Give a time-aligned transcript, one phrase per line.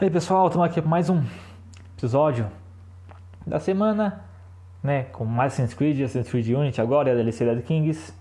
[0.00, 1.22] E aí pessoal, estamos aqui para mais um
[1.96, 2.50] episódio
[3.46, 4.24] da semana,
[4.82, 5.04] né?
[5.04, 8.12] Com mais Assassin's Creed, Assassin's Creed Unity agora e a DLC Dead Kings.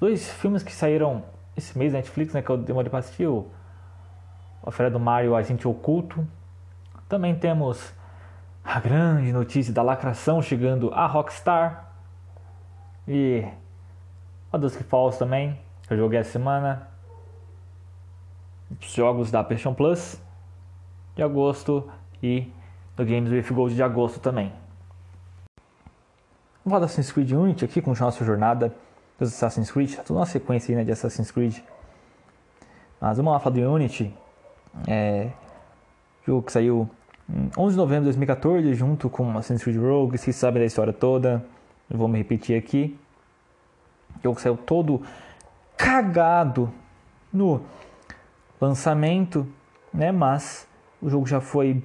[0.00, 1.24] Dois filmes que saíram
[1.54, 2.40] esse mês na Netflix, né?
[2.40, 3.50] Que eu demorei para assistir: o
[4.64, 6.26] A Feira do Mario, Agente Oculto.
[7.06, 7.92] Também temos
[8.64, 11.92] a grande notícia da lacração chegando a Rockstar.
[13.06, 13.46] E
[14.50, 16.88] a Dusk Falls também, que eu joguei essa semana.
[18.80, 20.26] Os jogos da PlayStation Plus
[21.18, 21.90] de agosto
[22.22, 22.48] e
[22.96, 24.52] do Games with Gold de agosto também.
[26.64, 28.72] Vamos falar da Assassin's Creed Unity aqui, continuar nossa jornada
[29.18, 31.58] dos Assassin's Creed, tá toda uma sequência aí, né, de Assassin's Creed.
[33.00, 34.14] Mas vamos lá falar do Unity,
[34.86, 35.30] é,
[36.24, 36.88] jogo que saiu
[37.28, 40.92] em 11 de novembro de 2014 junto com Assassin's Creed Rogue, vocês sabem da história
[40.92, 41.44] toda,
[41.90, 42.96] eu vou me repetir aqui.
[44.22, 45.02] Jogo saiu todo
[45.76, 46.72] cagado
[47.32, 47.60] no
[48.60, 49.48] lançamento,
[49.92, 50.67] né, mas
[51.00, 51.82] o jogo já foi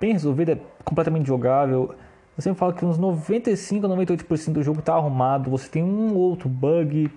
[0.00, 1.94] bem resolvido, é completamente jogável.
[2.36, 5.50] Eu sempre falo que uns 95 a 98% do jogo está arrumado.
[5.50, 7.10] Você tem um outro bug,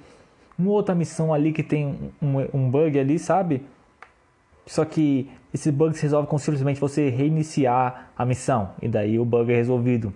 [0.58, 3.66] uma outra missão ali que tem um, um bug ali, sabe?
[4.66, 9.26] Só que esse bug se resolve com simplesmente você reiniciar a missão e daí o
[9.26, 10.14] bug é resolvido,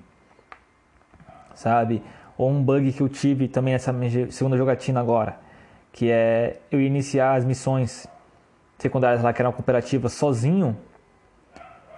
[1.56, 2.04] sabe?
[2.38, 3.96] Ou um bug que eu tive também nessa
[4.30, 5.40] segunda jogatina agora,
[5.94, 8.08] que é eu iniciar as missões
[8.78, 10.76] secundárias lá que eram cooperativas sozinho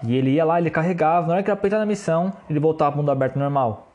[0.05, 2.91] e ele ia lá, ele carregava, na hora que ele apertava na missão, ele voltava
[2.91, 3.87] para o mundo aberto normal.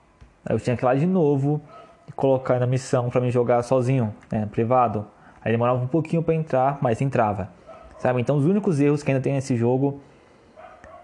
[0.44, 1.60] Aí eu tinha que ir lá de novo
[2.08, 5.06] e colocar na missão para me jogar sozinho, né, privado.
[5.44, 7.50] Aí demorava um pouquinho para entrar, mas entrava.
[7.98, 8.20] Sabe?
[8.20, 10.00] Então os únicos erros que ainda tem nesse jogo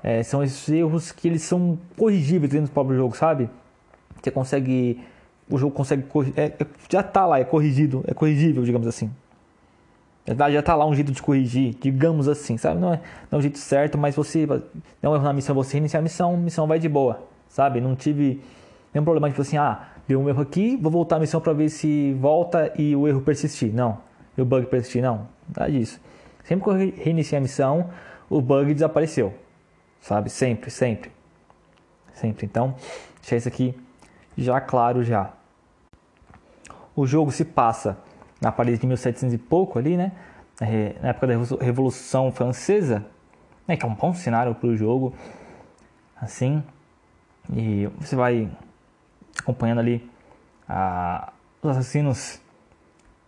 [0.03, 3.51] é, são esses erros que eles são corrigíveis dentro do próprio jogo, sabe?
[4.23, 5.01] Você consegue.
[5.51, 6.05] O jogo consegue.
[6.37, 9.11] É, é, já tá lá, é corrigido, é corrigível, digamos assim.
[10.27, 12.81] Já está lá um jeito de corrigir, digamos assim, sabe?
[12.81, 14.47] Não é, não é um jeito certo, mas você
[15.03, 17.79] não erro na missão, você iniciar a missão, a missão vai de boa, sabe?
[17.79, 18.41] Não tive
[18.93, 21.69] nenhum problema, tipo assim, ah, deu um erro aqui, vou voltar a missão para ver
[21.69, 23.71] se volta e o erro persistir.
[23.75, 23.99] Não,
[24.37, 26.01] e o bug persistir, não, nada disso.
[26.43, 26.75] Sempre que eu
[27.05, 27.91] reiniciei a missão,
[28.31, 29.35] o bug desapareceu,
[30.01, 30.31] sabe?
[30.31, 31.13] Sempre, sempre,
[32.15, 32.47] sempre.
[32.47, 32.75] Então,
[33.21, 33.75] deixar isso aqui
[34.39, 35.33] já claro já.
[36.97, 37.99] O jogo se passa
[38.45, 40.13] na Paris de 1700 e pouco ali, né?
[41.01, 41.35] Na época da
[41.65, 43.05] Revolução Francesa,
[43.67, 43.75] né?
[43.75, 45.15] Que é um bom cenário para o jogo,
[46.21, 46.63] assim.
[47.51, 48.51] E você vai
[49.41, 50.09] acompanhando ali
[50.69, 51.33] a,
[51.63, 52.41] os assassinos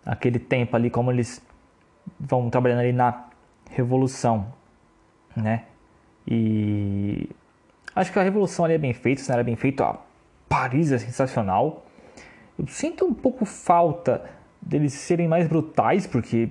[0.04, 1.42] aquele tempo ali, como eles
[2.20, 3.24] vão trabalhando ali na
[3.70, 4.52] Revolução,
[5.34, 5.64] né?
[6.28, 7.28] E
[7.94, 9.98] acho que a Revolução ali é bem feita, o cenário é bem feito, a
[10.46, 11.86] Paris é sensacional.
[12.58, 16.50] Eu sinto um pouco falta deles serem mais brutais, porque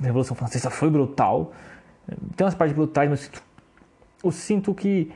[0.00, 1.52] a Revolução Francesa foi brutal.
[2.34, 3.30] Tem umas partes brutais, mas
[4.24, 5.12] eu sinto que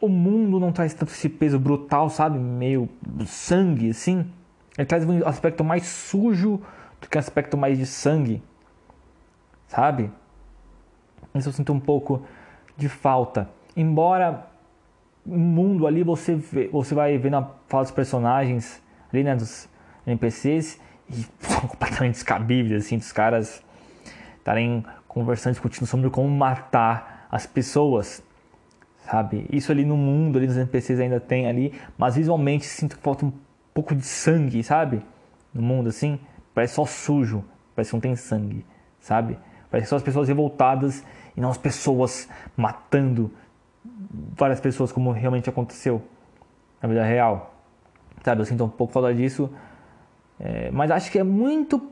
[0.00, 2.38] o mundo não traz tanto esse peso brutal, sabe?
[2.38, 2.88] Meio
[3.26, 4.26] sangue, assim.
[4.78, 6.60] Ele traz um aspecto mais sujo
[7.00, 8.42] do que um aspecto mais de sangue,
[9.68, 10.10] sabe?
[11.34, 12.22] Isso eu sinto um pouco
[12.76, 13.48] de falta.
[13.76, 14.46] Embora
[15.24, 18.82] o mundo ali você vê, você vai ver na fala dos personagens
[19.12, 19.68] ali, né, dos
[20.06, 20.80] NPCs,
[21.10, 23.62] e são completamente descabíveis, assim, dos caras
[24.38, 28.22] estarem conversando, discutindo sobre como matar as pessoas,
[29.04, 29.46] sabe?
[29.50, 33.24] Isso ali no mundo, ali nos NPCs ainda tem ali, mas visualmente sinto que falta
[33.24, 33.32] um
[33.72, 35.02] pouco de sangue, sabe?
[35.52, 36.18] No mundo, assim,
[36.54, 38.64] parece só sujo, parece que não tem sangue,
[39.00, 39.38] sabe?
[39.70, 41.04] Parece só as pessoas revoltadas
[41.36, 43.32] e não as pessoas matando
[44.36, 46.02] várias pessoas como realmente aconteceu
[46.80, 47.54] na vida real,
[48.22, 48.40] sabe?
[48.40, 49.50] Eu sinto um pouco falta disso
[50.38, 51.90] é, mas acho que é muito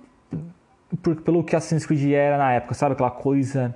[1.02, 2.92] por, pelo que Assassin's Creed era na época, sabe?
[2.92, 3.74] Aquela coisa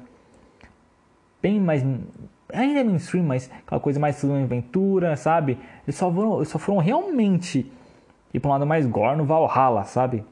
[1.42, 1.82] bem mais.
[2.52, 5.58] Ainda é mainstream, mas aquela coisa mais uma aventura, sabe?
[5.84, 7.70] Eles só foram, eles só foram realmente
[8.32, 10.24] ir pra um lado mais gore no Valhalla, sabe?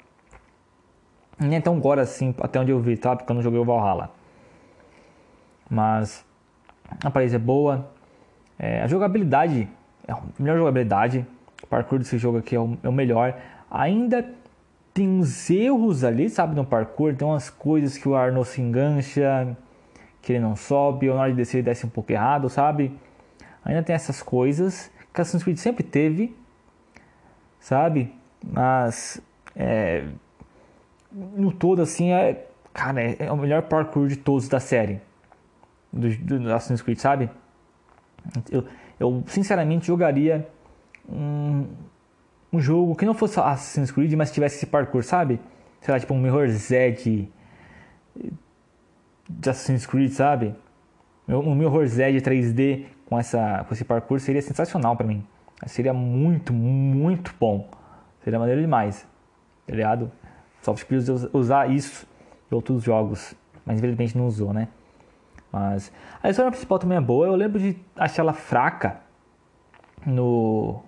[1.38, 3.14] Nem é tão gore assim, até onde eu vi, tá?
[3.14, 4.10] Porque eu não joguei o Valhalla.
[5.68, 6.24] Mas
[7.04, 7.90] a aparência é boa.
[8.58, 9.68] É, a jogabilidade
[10.08, 11.26] é a melhor jogabilidade.
[11.62, 13.34] O parkour desse jogo aqui é o, é o melhor
[13.70, 14.28] ainda
[14.92, 19.56] tem uns erros ali, sabe, no parkour, tem umas coisas que o Arnold se engancha,
[20.22, 22.98] que ele não sobe, ou na hora de descer ele desce um pouco errado, sabe?
[23.64, 26.36] Ainda tem essas coisas que Assassin's Creed sempre teve,
[27.60, 28.14] sabe?
[28.42, 29.20] Mas
[29.54, 30.04] é,
[31.12, 35.00] no todo assim é, cara, é, é, o melhor parkour de todos da série
[35.92, 36.08] do,
[36.38, 37.30] do Assassin's Creed, sabe?
[38.50, 38.64] Eu,
[38.98, 40.48] eu sinceramente jogaria
[41.08, 41.66] um,
[42.52, 45.40] um jogo que não fosse Assassin's Creed, mas tivesse esse parkour, sabe?
[45.80, 47.28] Sei lá, tipo um Mirror Z de,
[49.40, 50.54] Assassin's Creed, sabe?
[51.28, 55.26] O Mirror's Edge 3D com, essa, com esse parkour seria sensacional para mim.
[55.66, 57.68] Seria muito, muito bom.
[58.22, 59.06] Seria maneiro demais.
[59.66, 60.12] Tá ligado?
[60.62, 60.98] Só podia
[61.32, 62.06] usar isso
[62.50, 63.34] em outros jogos.
[63.64, 64.68] Mas infelizmente não usou, né?
[65.50, 65.92] Mas
[66.22, 67.26] a história principal também é boa.
[67.26, 69.00] Eu lembro de achar ela fraca
[70.04, 70.82] no.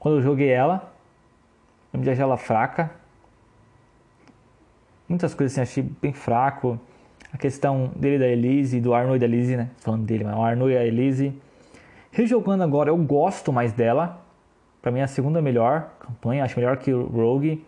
[0.00, 0.92] Quando eu joguei ela.
[1.92, 2.90] Lembro de achar ela fraca.
[5.06, 6.80] Muitas coisas assim, achei bem fraco.
[7.32, 9.70] A questão dele da Elise, do Arnold e da Elise, né?
[9.78, 11.38] Falando dele, mas o Arnold e a Elise.
[12.10, 14.24] Rejogando agora, eu gosto mais dela.
[14.80, 17.64] Pra mim é a segunda melhor campanha, acho melhor que Rogue.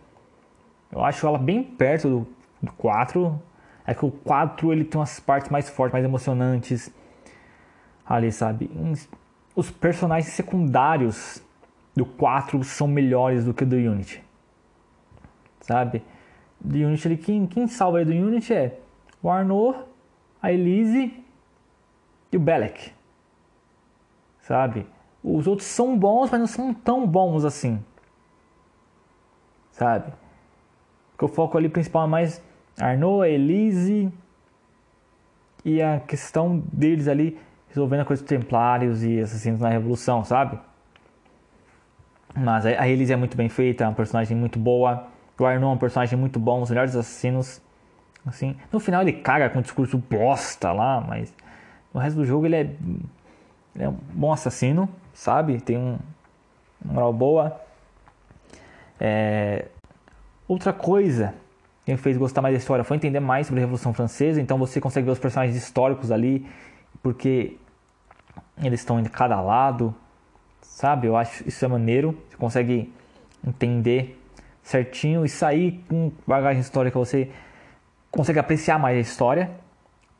[0.91, 2.27] Eu acho ela bem perto do,
[2.61, 3.39] do 4.
[3.85, 6.91] É que o 4 ele tem umas partes mais fortes, mais emocionantes.
[8.05, 8.71] Ali, sabe?
[9.55, 11.43] Os personagens secundários
[11.95, 14.23] do 4 são melhores do que do Unity.
[15.61, 16.03] Sabe?
[16.63, 18.79] do Unity ali, quem, quem salva aí do Unity é
[19.21, 19.77] o Arnaud,
[20.41, 21.13] a Elise
[22.31, 22.91] e o Belek.
[24.39, 24.87] Sabe?
[25.23, 27.83] Os outros são bons, mas não são tão bons assim.
[29.71, 30.13] Sabe?
[31.11, 32.41] Porque o foco ali principal é mais
[32.79, 34.11] Arnaud, a Elise
[35.65, 40.59] e a questão deles ali resolvendo a coisa dos templários e assassinos na revolução, sabe?
[42.35, 45.07] Mas a Elise é muito bem feita, é uma personagem muito boa.
[45.37, 47.61] O Arnon é um personagem muito bom, os melhores assassinos.
[48.25, 51.33] Assim, no final ele caga com um discurso bosta lá, mas
[51.93, 52.61] no resto do jogo ele é,
[53.75, 55.59] ele é um bom assassino, sabe?
[55.59, 55.99] Tem um,
[56.83, 57.61] moral boa.
[58.99, 59.65] É...
[60.47, 61.33] Outra coisa
[61.85, 64.41] que me fez gostar mais da história foi entender mais sobre a Revolução Francesa.
[64.41, 66.47] Então você consegue ver os personagens históricos ali,
[67.01, 67.57] porque
[68.61, 69.93] eles estão em cada lado,
[70.63, 71.07] sabe?
[71.07, 72.17] Eu acho isso é maneiro.
[72.29, 72.93] Você consegue
[73.45, 74.19] entender
[74.61, 77.29] certinho e sair com bagagem histórica, você
[78.09, 79.51] consegue apreciar mais a história,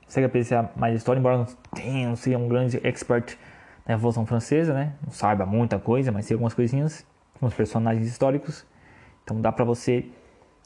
[0.06, 3.38] consegue apreciar mais a história, embora não tenha, não seja um grande expert
[3.86, 4.94] na Revolução Francesa, né?
[5.04, 7.06] Não saiba muita coisa, mas sei algumas coisinhas,
[7.36, 8.66] alguns personagens históricos.
[9.24, 10.06] Então dá para você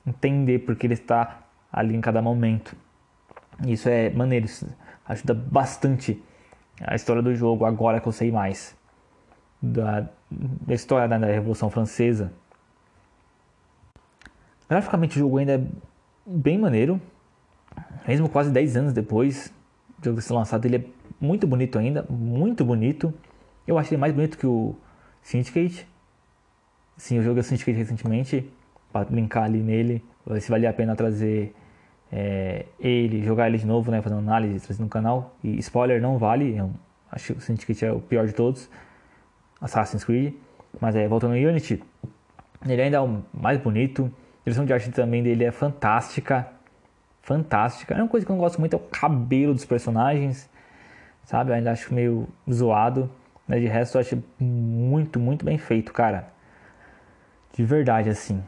[0.05, 2.75] entender porque ele está ali em cada momento.
[3.65, 4.67] Isso é maneiro, isso
[5.07, 6.21] ajuda bastante
[6.81, 8.76] a história do jogo agora que eu sei mais
[9.61, 12.31] da, da história da Revolução Francesa.
[14.69, 15.63] Graficamente o jogo ainda é
[16.25, 17.01] bem maneiro,
[18.07, 19.53] mesmo quase 10 anos depois
[19.99, 20.83] do jogo ser lançado, ele é
[21.19, 23.13] muito bonito ainda, muito bonito.
[23.65, 24.75] Eu achei mais bonito que o
[25.21, 25.87] Syndicate.
[26.95, 28.49] Sim, eu joguei o Syndicate recentemente
[28.91, 30.03] para brincar ali nele,
[30.39, 31.53] se valia a pena trazer
[32.11, 35.35] é, ele, jogar ele de novo, né, fazendo análise, trazer no canal.
[35.43, 36.71] E spoiler, não vale, eu
[37.11, 38.69] acho que o Syndicate é o pior de todos,
[39.61, 40.33] Assassin's Creed.
[40.79, 41.83] Mas é, voltando ao Unity,
[42.65, 44.11] ele ainda é o mais bonito,
[44.43, 46.47] direção de arte também dele é fantástica.
[47.21, 47.93] Fantástica.
[47.93, 50.49] É uma coisa que eu não gosto muito é o cabelo dos personagens.
[51.25, 51.51] Sabe?
[51.51, 53.09] Eu ainda acho meio zoado.
[53.47, 56.27] Mas de resto eu acho muito, muito bem feito, cara.
[57.53, 58.43] De verdade, assim.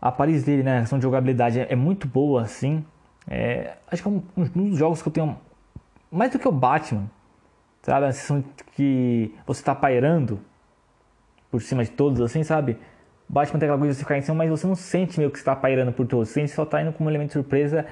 [0.00, 0.78] A Paris dele, né?
[0.78, 2.84] A questão de jogabilidade é, é muito boa, assim.
[3.26, 5.38] É, acho que é um, um, dos jogos que eu tenho
[6.10, 7.10] mais do que o Batman.
[7.82, 8.06] Sabe?
[8.06, 8.44] A sensação
[8.74, 10.40] que você tá pairando
[11.50, 12.78] por cima de todos, assim, sabe?
[13.28, 15.38] Batman tem aquela coisa de você ficar em cima, mas você não sente meio que
[15.38, 16.30] você tá pairando por todos.
[16.30, 17.86] Você só tá indo como um elemento de surpresa.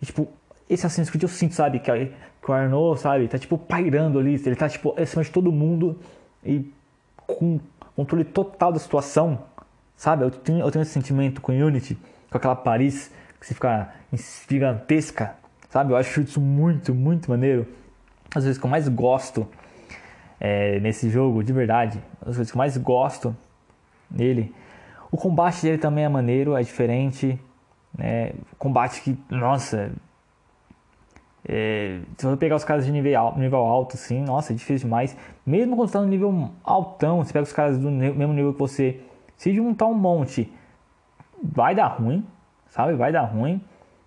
[0.00, 0.28] E, tipo,
[0.68, 1.78] esse Assassin's Creed eu sinto, sabe?
[1.78, 2.12] Que,
[2.42, 3.28] que o Arnaud, sabe?
[3.28, 4.34] Tá, tipo, pairando ali.
[4.34, 5.98] Ele tá, tipo, acima de todo mundo
[6.44, 6.72] e
[7.26, 7.60] com
[7.94, 9.44] controle total da situação,
[9.96, 10.24] sabe?
[10.24, 11.98] Eu tenho, eu tenho esse sentimento com Unity,
[12.30, 13.92] com aquela Paris que se fica
[14.48, 15.34] gigantesca,
[15.68, 15.92] sabe?
[15.92, 17.66] Eu acho isso muito, muito maneiro.
[18.34, 19.48] As vezes que eu mais gosto
[20.38, 23.36] é, nesse jogo, de verdade, as coisas que eu mais gosto
[24.10, 24.54] nele
[25.10, 27.38] o combate dele também é maneiro, é diferente.
[27.96, 28.32] Né?
[28.58, 29.92] Combate que, nossa.
[31.48, 34.86] É, se você pegar os caras de nível alto, nível alto, assim, nossa, é difícil
[34.86, 35.16] demais.
[35.46, 39.00] Mesmo quando está no nível altão, você pega os caras do mesmo nível que você.
[39.36, 40.52] Se juntar um monte,
[41.42, 42.26] vai dar ruim,
[42.68, 42.94] sabe?
[42.94, 43.62] Vai dar ruim.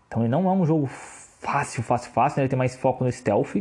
[0.08, 2.38] Então ele não é um jogo fácil, fácil, fácil.
[2.38, 2.44] Né?
[2.44, 3.56] Ele tem mais foco no stealth.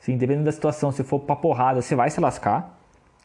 [0.00, 2.76] Sim, dependendo da situação, se for pra porrada, você vai se lascar.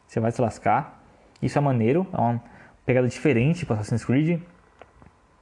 [0.06, 1.02] Você vai se lascar.
[1.42, 2.06] Isso é maneiro.
[2.12, 2.40] É uma
[2.84, 4.40] pegada diferente para Assassin's Creed,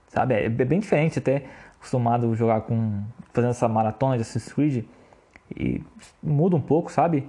[0.08, 0.34] sabe?
[0.34, 1.44] É bem diferente até
[1.76, 4.84] acostumado a jogar com fazendo essa maratona de Assassin's Creed
[5.54, 5.82] e
[6.22, 7.28] muda um pouco, sabe?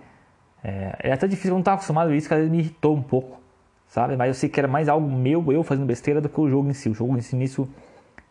[0.64, 3.40] É, é até difícil, eu não estava acostumado a isso, vezes me irritou um pouco,
[3.88, 4.16] sabe?
[4.16, 6.70] Mas eu sei que era mais algo meu, eu fazendo besteira, do que o jogo
[6.70, 6.90] em si.
[6.90, 7.68] O jogo em si, nisso,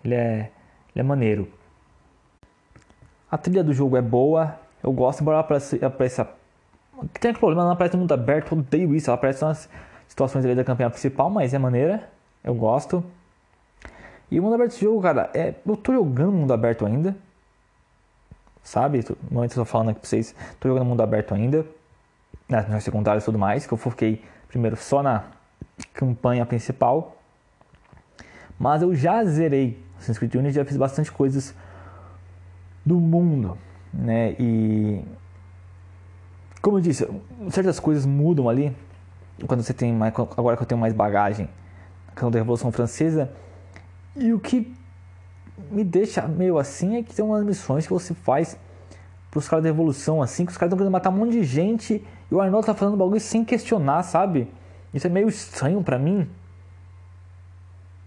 [0.03, 0.51] ele é,
[0.95, 1.49] ele é maneiro.
[3.31, 5.85] A trilha do jogo é boa, eu gosto, embora ela apareça...
[5.85, 6.29] apareça
[7.21, 9.69] tem aquele problema, ela no mundo aberto, eu odeio isso, ela aparece nas
[10.07, 12.09] situações ali da campanha principal, mas é maneira,
[12.45, 13.03] eu gosto.
[14.31, 17.17] E o mundo aberto desse jogo, cara, é, eu tô jogando mundo aberto ainda.
[18.63, 19.05] sabe?
[19.09, 21.67] No momento eu tô falando aqui pra vocês, tô jogando mundo aberto ainda,
[22.49, 25.25] nas missões secundárias e tudo mais, que eu foquei primeiro só na
[25.95, 27.17] campanha principal.
[28.59, 31.55] Mas eu já zerei Assassin's Creed Unity, já fiz bastante coisas
[32.85, 33.59] do mundo,
[33.97, 34.35] né?
[34.39, 35.03] E
[36.61, 37.09] como eu disse,
[37.51, 38.75] certas coisas mudam ali
[39.47, 41.49] quando você tem mais agora que eu tenho mais bagagem
[42.07, 43.31] na questão da Revolução Francesa.
[44.17, 44.75] E o que
[45.71, 48.59] me deixa meio assim é que tem umas missões que você faz
[49.31, 52.05] pros caras da Revolução assim, que os caras estão querendo matar um monte de gente
[52.31, 54.51] e o Arnold tá falando bagulho sem questionar, sabe?
[54.93, 56.29] Isso é meio estranho para mim.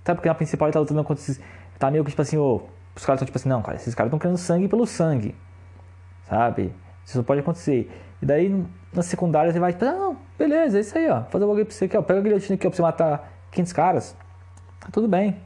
[0.05, 1.39] Sabe, porque na principal ele tá lutando contra esses.
[1.77, 2.37] Tá meio que tipo assim.
[2.37, 5.35] Os caras estão tipo assim, não, cara, esses caras estão querendo sangue pelo sangue.
[6.27, 6.73] Sabe?
[7.05, 7.91] Isso não pode acontecer.
[8.21, 11.23] E daí na secundária você vai, não, beleza, é isso aí, ó.
[11.23, 12.01] Fazer o bagulho pra você aqui, ó.
[12.01, 14.15] Pega a guilhotina aqui, ó, pra você matar 500 caras.
[14.79, 15.37] Tá tudo bem.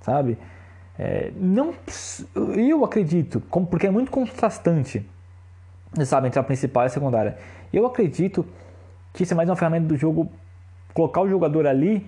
[0.00, 0.38] Sabe?
[0.98, 1.74] É, não,
[2.56, 3.40] eu acredito,
[3.70, 5.08] porque é muito contrastante,
[6.04, 7.38] sabe, entre a principal e a secundária.
[7.72, 8.46] Eu acredito
[9.12, 10.30] que isso é mais uma ferramenta do jogo
[10.92, 12.06] colocar o jogador ali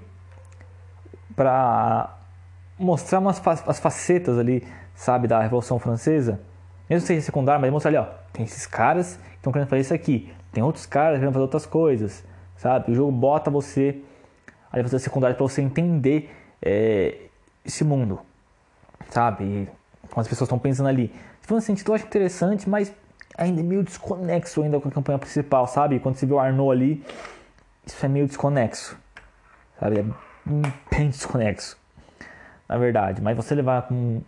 [1.34, 2.14] para
[2.78, 6.40] mostrar umas as facetas ali, sabe, da Revolução Francesa.
[6.88, 9.94] Mesmo seja secundário, mas mostrar ali, ó, tem esses caras que estão querendo fazer isso
[9.94, 12.24] aqui, tem outros caras querendo fazer outras coisas,
[12.56, 12.92] sabe?
[12.92, 14.00] O jogo bota você
[14.70, 17.16] ali fazer secundário para você entender é,
[17.64, 18.20] esse mundo,
[19.08, 19.68] sabe?
[20.08, 21.12] Como as pessoas estão pensando ali.
[21.40, 22.92] Se for um sentido, eu acho interessante, mas
[23.36, 25.98] ainda é meio desconexo ainda com a campanha principal, sabe?
[26.00, 27.04] Quando você vê o Arnaud ali,
[27.86, 28.98] isso é meio desconexo,
[29.78, 30.00] sabe?
[30.00, 30.04] É
[30.90, 31.78] bem desconexo,
[32.68, 33.22] na verdade.
[33.22, 34.22] Mas você levar com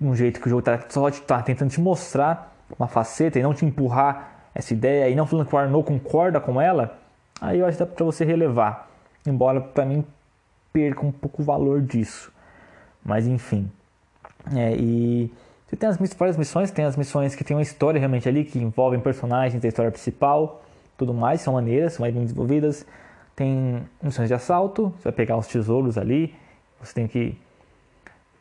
[0.00, 3.54] um jeito que o jogo tá, só está tentando te mostrar uma faceta e não
[3.54, 6.98] te empurrar essa ideia e não falando que o Arnaud concorda com ela,
[7.40, 8.88] aí eu acho que dá para você relevar.
[9.26, 10.04] Embora para mim
[10.72, 12.32] perca um pouco o valor disso.
[13.04, 13.70] Mas enfim.
[14.54, 15.30] É, e
[15.66, 18.58] você tem as várias missões, tem as missões que tem uma história realmente ali, que
[18.58, 20.62] envolvem personagens da história principal,
[20.96, 22.86] tudo mais, são maneiras, são mais bem desenvolvidas.
[23.34, 26.34] Tem missões de assalto, você vai pegar os tesouros ali,
[26.80, 27.36] você tem que.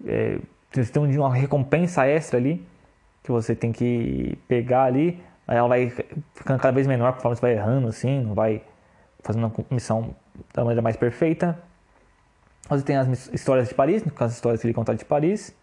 [0.06, 0.40] É,
[0.84, 2.66] você tem uma recompensa extra ali,
[3.24, 7.42] que você tem que pegar ali, aí ela vai ficando cada vez menor conforme você
[7.42, 8.62] vai errando, assim, não vai
[9.24, 10.16] fazendo a missão
[10.54, 11.58] da maneira mais perfeita.
[12.70, 15.56] Você tem as histórias de Paris, as histórias que ele conta de Paris.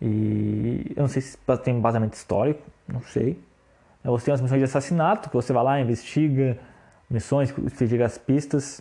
[0.00, 3.38] E eu não sei se tem embasamento histórico, não sei.
[4.04, 6.58] Você tem as missões de assassinato, que você vai lá, investiga
[7.10, 8.80] missões, investiga as pistas,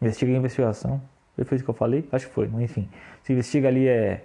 [0.00, 1.02] investiga a investigação.
[1.44, 2.08] Foi isso que eu falei?
[2.12, 2.88] Acho que foi, mas enfim.
[3.22, 4.24] Você investiga ali é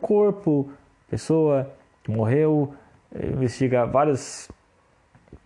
[0.00, 0.70] corpo,
[1.08, 1.70] pessoa
[2.02, 2.74] que morreu,
[3.14, 4.50] é, investiga várias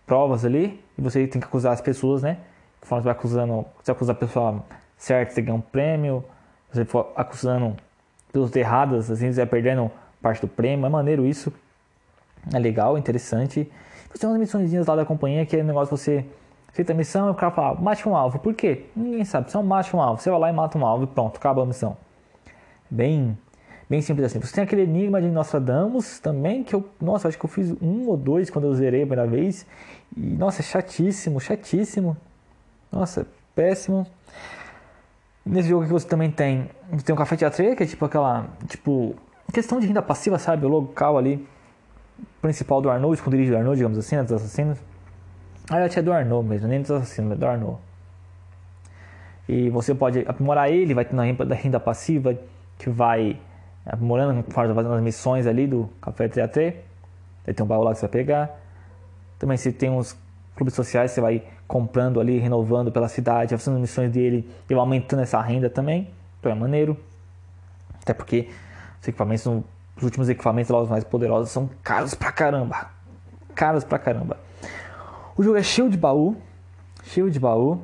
[0.05, 2.37] provas ali, e você tem que acusar as pessoas, né?
[2.79, 4.63] Conforme você vai acusando, você acusa a pessoa
[4.97, 6.23] certo, você ganha um prêmio.
[6.71, 7.75] Você for acusando
[8.31, 9.89] pelos erradas, assim, você vai perdendo
[10.21, 10.85] parte do prêmio.
[10.85, 11.53] É maneiro isso.
[12.53, 13.71] É legal, interessante.
[14.09, 16.25] Você tem umas missõezinhas lá da companhia que é um negócio você
[16.73, 18.39] feita a missão e o cara fala, mate um alvo.
[18.39, 18.85] Por quê?
[18.95, 19.49] Ninguém sabe.
[19.49, 20.21] Você mate um alvo.
[20.21, 21.97] Você vai lá e mata um alvo e pronto, acaba a missão.
[22.89, 23.37] Bem,
[23.89, 24.39] bem simples assim.
[24.39, 28.07] Você tem aquele enigma de Nostradamus também, que eu, nossa, acho que eu fiz um
[28.07, 29.65] ou dois quando eu zerei a primeira vez.
[30.15, 32.17] E, nossa, chatíssimo, chatíssimo.
[32.91, 34.05] Nossa, péssimo.
[35.45, 36.69] Nesse jogo que você também tem,
[37.03, 39.15] tem um café teatro que é tipo aquela, tipo,
[39.53, 40.65] questão de renda passiva, sabe?
[40.65, 41.47] O local ali
[42.41, 44.79] principal do Arnaud, esconderijo do Arnaud, digamos assim, né, dos assassinos.
[45.69, 47.77] Ah, eu tinha do Arnaud mesmo, nem dos assassinos, mas do Arnaud.
[49.47, 52.37] E você pode aprimorar ele, vai ter na renda passiva
[52.77, 53.39] que vai
[53.85, 56.81] aprimorando conforme fazendo as missões ali do Café Teatre.
[57.45, 58.59] Aí tem um baú lá que você vai pegar.
[59.37, 60.17] Também se tem uns
[60.55, 65.39] clubes sociais, você vai comprando ali, renovando pela cidade, fazendo missões dele e aumentando essa
[65.41, 66.09] renda também.
[66.39, 66.97] Então é maneiro.
[68.01, 68.49] Até porque
[69.01, 72.89] os equipamentos, os últimos equipamentos lá, os mais poderosos, são caros pra caramba.
[73.53, 74.37] Caros pra caramba.
[75.35, 76.35] O jogo é cheio de baú.
[77.03, 77.81] Cheio de baú.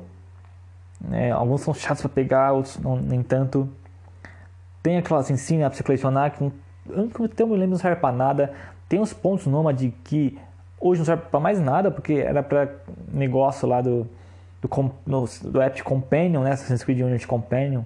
[1.10, 3.68] É, alguns são chatos para pegar, outros não, nem tanto.
[4.82, 6.52] Tem aquelas insignias para você colecionar que não,
[6.86, 8.52] eu me lembro não serve para nada.
[8.88, 10.38] Tem uns pontos nômade que
[10.84, 12.68] Hoje não serve para mais nada, porque era para
[13.12, 14.04] negócio lá do,
[14.60, 14.68] do,
[15.06, 16.50] no, do app Companion, né?
[16.50, 17.82] Assassin's Creed Unity Companion,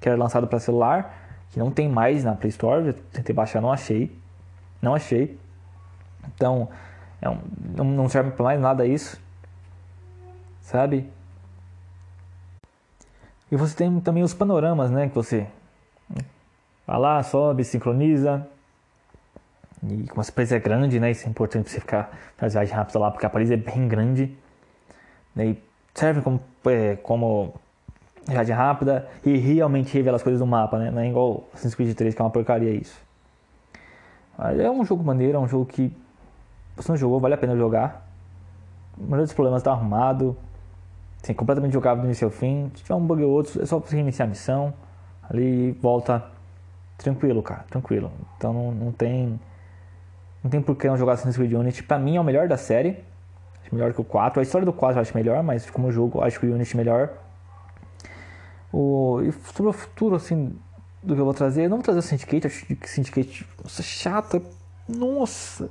[0.00, 1.14] que era lançado para celular,
[1.50, 2.88] que não tem mais na Play Store.
[2.88, 4.12] Eu tentei baixar, não achei.
[4.82, 5.38] Não achei.
[6.34, 6.68] Então,
[7.22, 7.38] é um,
[7.84, 9.20] não serve para mais nada isso.
[10.62, 11.08] Sabe?
[13.52, 15.08] E você tem também os panoramas, né?
[15.08, 15.46] Que você
[16.86, 18.46] vai lá, sobe, sincroniza,
[19.88, 21.10] e como a Paris é grande, né?
[21.10, 24.36] Isso é importante você ficar nas viagens rápidas lá, porque a Paris é bem grande.
[25.34, 25.62] Né, e
[25.94, 27.54] serve como, é, como
[28.26, 30.90] viagem rápida e realmente revela as coisas do mapa, né?
[30.90, 32.98] Não é igual Assassin's Creed 3, que é uma porcaria isso.
[34.38, 35.94] É um jogo maneiro, é um jogo que
[36.74, 38.06] você não jogou, vale a pena jogar.
[38.98, 40.36] A maioria dos problemas está arrumado.
[41.22, 42.70] Assim, completamente jogável do início ao fim.
[42.74, 44.74] Se tiver um bug ou outro, é só você reiniciar a missão.
[45.28, 46.24] Ali volta
[46.98, 48.10] tranquilo, cara, tranquilo.
[48.36, 49.38] Então não, não tem.
[50.42, 51.82] Não tem por que não jogar Assassin's Creed Unity.
[51.82, 53.02] Pra mim é o melhor da série.
[53.62, 54.38] Acho melhor que o 4.
[54.38, 56.76] A história do 4 eu acho melhor, mas como jogo, acho que o Unity é
[56.76, 57.10] melhor.
[58.72, 60.56] O, e sobre o futuro, assim,
[61.02, 62.46] do que eu vou trazer, eu não vou trazer o Syndicate.
[62.46, 63.46] Acho que Syndicate.
[63.62, 64.42] Nossa, chato.
[64.88, 65.70] Nossa.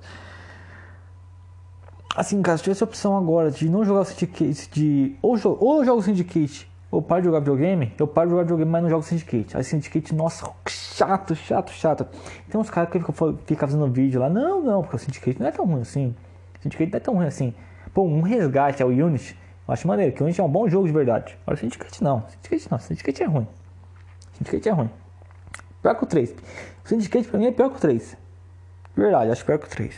[2.15, 5.15] Assim, cara, se tivesse a opção agora de não jogar o Syndicate, de.
[5.21, 8.43] Ou, ou eu jogo o Syndicate, ou paro de jogar videogame, eu paro de jogar
[8.43, 9.57] videogame, mas não jogo Syndicate.
[9.57, 12.07] Aí Syndicate, nossa, chato, chato, chato.
[12.49, 15.47] Tem uns caras que ficam, ficam fazendo vídeo lá, não, não, porque o Syndicate não
[15.47, 16.15] é tão ruim assim.
[16.57, 17.53] O Syndicate não é tão ruim assim.
[17.93, 19.37] Pô, um resgate ao Unity,
[19.67, 21.37] eu acho maneiro, que o Unity é um bom jogo de verdade.
[21.41, 23.47] Agora o Syndicate não, Syndicate não, Syndicate é ruim.
[24.37, 24.89] Syndicate é ruim.
[25.81, 26.33] Pior que o 3.
[26.85, 28.17] O Syndicate pra mim é pior que o 3.
[28.95, 29.93] De verdade, acho pior que o 3.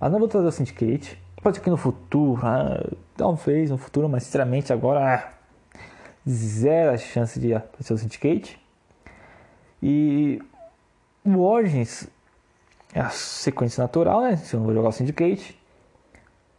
[0.00, 1.16] Mas não vou trazer o Syndicate.
[1.40, 2.84] Pode ser que no futuro, ah,
[3.16, 5.33] talvez no futuro, mas sinceramente agora ah,
[6.28, 8.60] zero chance de aparecer o Syndicate.
[9.82, 10.40] E
[11.24, 12.08] o Origins
[12.92, 14.36] é a sequência natural, né?
[14.36, 15.60] Se eu não vou jogar o Syndicate.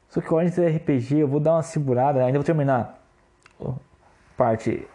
[0.09, 3.01] Só que o Origins é RPG, eu vou dar uma segurada, ainda vou terminar
[4.37, 4.87] parte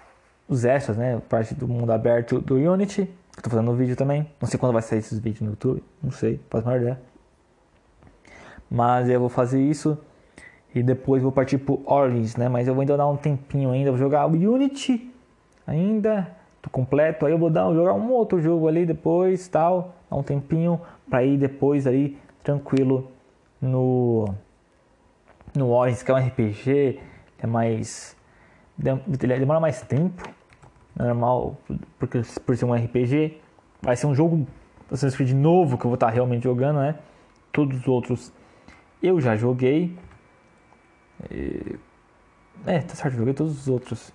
[0.49, 1.21] os extras, né?
[1.29, 3.09] Parte do mundo aberto do Unity.
[3.37, 4.29] Que tô fazendo no vídeo também.
[4.41, 5.83] Não sei quando vai sair esses vídeos no YouTube.
[6.03, 7.01] Não sei, faz maior ideia.
[8.69, 9.97] Mas eu vou fazer isso
[10.75, 12.49] e depois vou partir pro Origins, né?
[12.49, 15.13] Mas eu vou ainda dar um tempinho ainda, vou jogar o Unity
[15.67, 17.27] ainda, tô completo.
[17.27, 21.25] Aí eu vou dar, jogar um outro jogo ali depois, tal, dar um tempinho para
[21.25, 23.11] ir depois ali tranquilo
[23.61, 24.27] no
[25.55, 27.01] no Origins, que é um RPG,
[27.41, 28.17] é mais
[28.79, 30.23] demora mais tempo,
[30.97, 31.57] normal,
[31.99, 33.39] porque por ser um RPG,
[33.83, 34.47] vai ser um jogo
[34.91, 36.97] Assassin's Creed novo que eu vou estar realmente jogando, né?
[37.53, 38.33] Todos os outros
[39.03, 39.97] eu já joguei.
[41.31, 41.79] E...
[42.67, 44.13] É, tá certo, joguei todos os outros.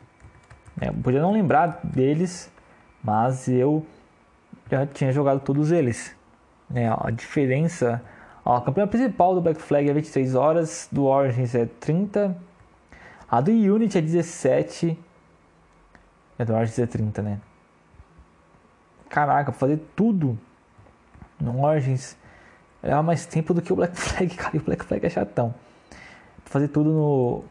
[0.79, 2.51] É, podia não lembrar deles,
[3.03, 3.85] mas eu
[4.69, 6.15] já tinha jogado todos eles.
[6.73, 8.01] É, a diferença.
[8.43, 12.37] Ó, a campanha principal do Black Flag é 23 horas, do Origins é 30,
[13.29, 14.99] a do Unity é 17.
[16.37, 17.41] É do Origins é 30, né?
[19.09, 20.37] Caraca, fazer tudo
[21.39, 22.17] no Origins
[22.83, 24.55] leva mais tempo do que o Black Flag, cara.
[24.55, 25.53] E o Black Flag é chatão.
[26.55, 27.43] Fazer tudo no.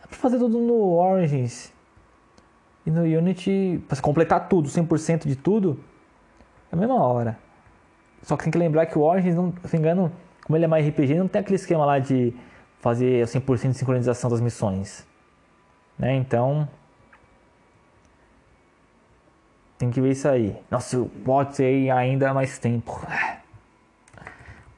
[0.00, 1.72] Pra fazer tudo no Origins
[2.84, 5.78] e no Unity, pra completar tudo, 100% de tudo,
[6.72, 7.38] é a mesma hora.
[8.22, 10.12] Só que tem que lembrar que o Origins, não, se não engano,
[10.44, 12.34] como ele é mais RPG, não tem aquele esquema lá de
[12.80, 15.06] fazer 100% de sincronização das missões.
[15.96, 16.16] Né?
[16.16, 16.68] Então,
[19.78, 20.60] tem que ver isso aí.
[20.68, 23.06] Nossa, pode ser ainda mais tempo.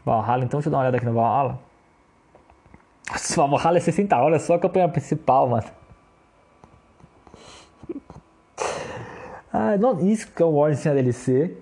[0.04, 1.69] Valhalla, então deixa eu dar uma olhada aqui no Valhalla.
[3.36, 5.66] Valhalla é 60 horas, só a campanha principal, mano.
[9.52, 11.56] Ah, não, isso que é o Odyssey sem a DLC.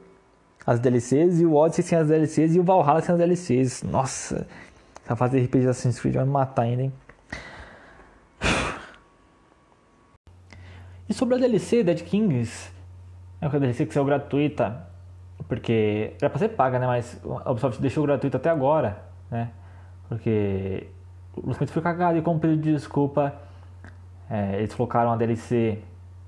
[0.67, 3.83] As DLCs e o Odyssey sem as DLCs e o Valhalla sem as DLCs.
[3.83, 4.47] Nossa,
[5.03, 6.93] essa fase de RPG de Assassin's Creed vai me matar ainda, hein?
[11.09, 12.71] E sobre a DLC Dead Kings,
[13.41, 14.87] é uma DLC que saiu gratuita
[15.47, 16.87] porque era pra ser paga, né?
[16.87, 19.51] Mas a Ubisoft deixou gratuito até agora, né?
[20.09, 20.89] Porque
[21.43, 23.35] o lançamento foi cagado e como pedido de desculpa,
[24.31, 25.83] é, eles colocaram a DLC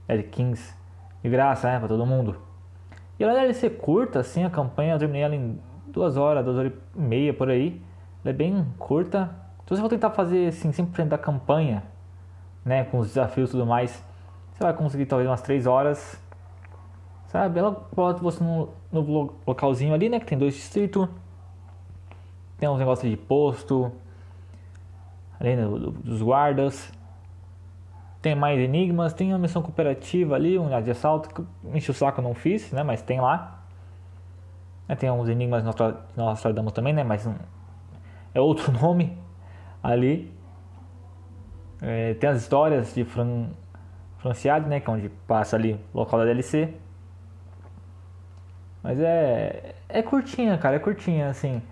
[0.08, 0.74] Ed Kings
[1.22, 1.78] de graça, né?
[1.78, 2.36] Pra todo mundo.
[3.18, 6.56] E ela é DLC curta, assim, a campanha eu terminei ela em duas horas, duas
[6.56, 7.80] horas e meia por aí.
[8.24, 9.30] Ela é bem curta.
[9.64, 11.82] Se você for tentar fazer assim, 100% da campanha,
[12.64, 12.84] né?
[12.84, 14.02] Com os desafios e tudo mais,
[14.52, 16.20] você vai conseguir talvez umas 3 horas
[17.30, 17.60] Sabe?
[17.60, 20.18] Ela bota você no, no localzinho ali, né?
[20.18, 21.08] Que tem dois distritos.
[22.58, 23.92] Tem uns negócios de posto.
[25.40, 25.56] Né,
[26.04, 26.92] dos guardas.
[28.20, 29.12] Tem mais enigmas.
[29.14, 31.30] Tem uma missão cooperativa ali, um de assalto.
[31.30, 31.44] Que
[31.76, 32.82] enche o saco, não fiz, né?
[32.82, 33.58] Mas tem lá.
[34.98, 37.04] Tem uns enigmas que nós tratamos também, né?
[37.04, 37.28] Mas
[38.34, 39.16] é outro nome
[39.82, 40.32] ali.
[41.80, 43.46] É, tem as histórias de Fran,
[44.18, 44.80] Franciade, né?
[44.80, 46.74] Que é onde passa ali o local da DLC.
[48.82, 49.74] Mas é.
[49.88, 51.62] É curtinha, cara, é curtinha, assim.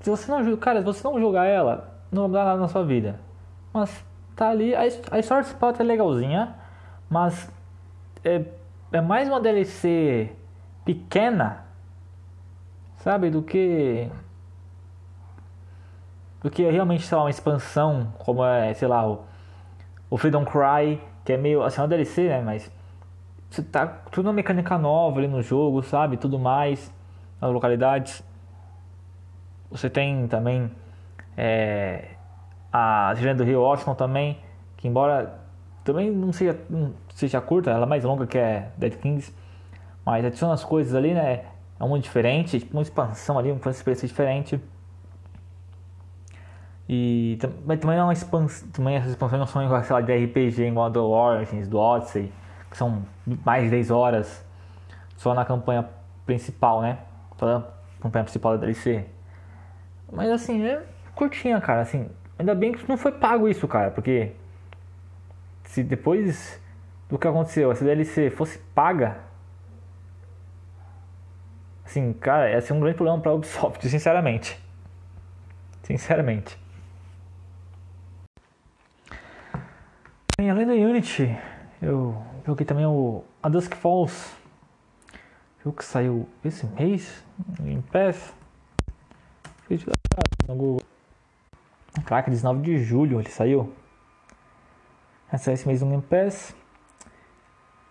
[0.00, 0.56] Se você não.
[0.56, 3.20] Cara, se você não jogar ela, não vai dar nada na sua vida.
[3.72, 4.04] Mas
[4.36, 4.74] tá ali.
[4.74, 6.54] A, a história principal é legalzinha.
[7.08, 7.50] Mas
[8.24, 8.44] é,
[8.92, 10.30] é mais uma DLC
[10.84, 11.64] pequena.
[12.98, 13.30] Sabe?
[13.30, 14.08] Do que.
[16.40, 18.12] Do que realmente, lá, uma expansão.
[18.18, 19.24] Como é, sei lá, o,
[20.10, 21.00] o Freedom Cry.
[21.24, 21.62] Que é meio.
[21.62, 22.40] Assim, é uma DLC, né?
[22.40, 22.70] Mas
[23.50, 26.16] você tá tudo uma mecânica nova ali no jogo, sabe?
[26.16, 26.92] Tudo mais.
[27.40, 28.22] nas localidades.
[29.70, 30.70] Você tem também
[31.36, 32.08] é,
[32.72, 34.38] a Tirana do Rio Washington também,
[34.76, 35.40] que embora
[35.84, 39.32] também não seja, não seja curta, ela é mais longa que a Dead Kings,
[40.04, 41.44] mas adiciona as coisas ali, né?
[41.78, 44.60] É muito diferente, tipo uma expansão ali, uma experiência diferente.
[46.88, 50.24] E mas também é uma expansão, também essas expansões não são igual, sei lá, de
[50.24, 52.32] RPG, igual do Origins, do Odyssey,
[52.70, 53.02] que são
[53.44, 54.44] mais de 10 horas
[55.16, 55.88] só na campanha
[56.26, 56.98] principal, né?
[57.36, 59.06] Toda a campanha principal da DLC.
[60.12, 60.82] Mas assim, é
[61.14, 64.32] curtinha, cara, assim, ainda bem que não foi pago isso, cara, porque
[65.64, 66.60] se depois
[67.08, 69.18] do que aconteceu, essa DLC fosse paga,
[71.84, 74.58] assim, cara, ia ser um grande problema para a Ubisoft, sinceramente.
[75.82, 76.58] Sinceramente.
[80.36, 81.36] Bem, além da Unity,
[81.80, 84.34] eu joguei também o A Dusk Falls,
[85.62, 87.24] jogo que saiu esse mês
[87.60, 88.34] em Pass.
[90.46, 90.93] No Google.
[92.02, 93.72] Caraca, 19 de julho ele saiu.
[95.30, 96.54] Essa esse no Game Pass.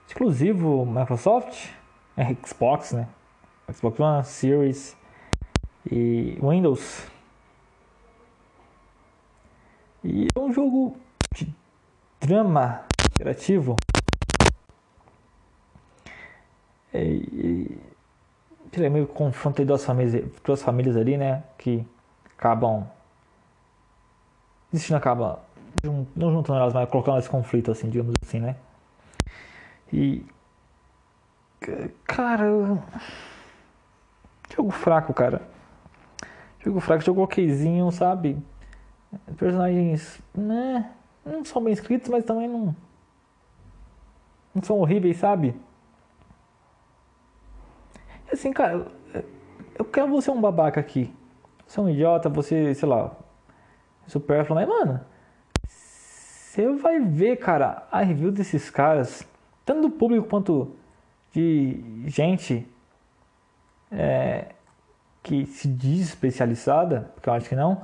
[0.07, 1.69] Exclusivo Microsoft,
[2.15, 3.07] é Xbox, né?
[3.71, 4.97] Xbox One, Series
[5.89, 7.07] e Windows.
[10.03, 10.97] E é um jogo
[11.33, 11.53] de
[12.19, 13.77] drama interativo.
[16.93, 17.79] E,
[18.77, 21.43] e, meio confronto de duas famílias, duas famílias ali, né?
[21.57, 21.85] Que
[22.37, 22.87] acabam.
[24.73, 25.39] Destino acaba
[25.83, 28.55] não juntando elas, mas colocando esse conflito, assim, digamos assim, né?
[29.91, 30.25] E.
[32.05, 32.47] Cara.
[34.55, 35.41] Jogo fraco, cara.
[36.59, 38.37] Jogo fraco, jogo okzinho, sabe?
[39.37, 40.91] Personagens, né?
[41.23, 42.75] Não são bem escritos, mas também não.
[44.55, 45.55] Não são horríveis, sabe?
[48.31, 48.87] Assim, cara,
[49.77, 51.13] eu quero você um babaca aqui.
[51.67, 53.11] Você é um idiota, você, sei lá,
[54.07, 55.01] supérfluo, mas, mano,
[55.67, 59.27] você vai ver, cara, a review desses caras,
[59.65, 60.75] tanto do público quanto
[61.31, 62.67] de gente
[63.91, 64.47] é,
[65.23, 67.81] que se diz especializada, porque eu acho que não.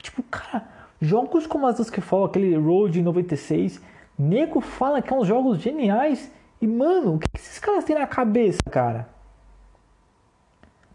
[0.00, 0.68] Tipo, cara,
[1.00, 3.80] jogos como as que falam, aquele Road 96,
[4.18, 6.30] nego fala que são é uns jogos geniais.
[6.60, 9.08] E, mano, o que esses caras têm na cabeça, cara?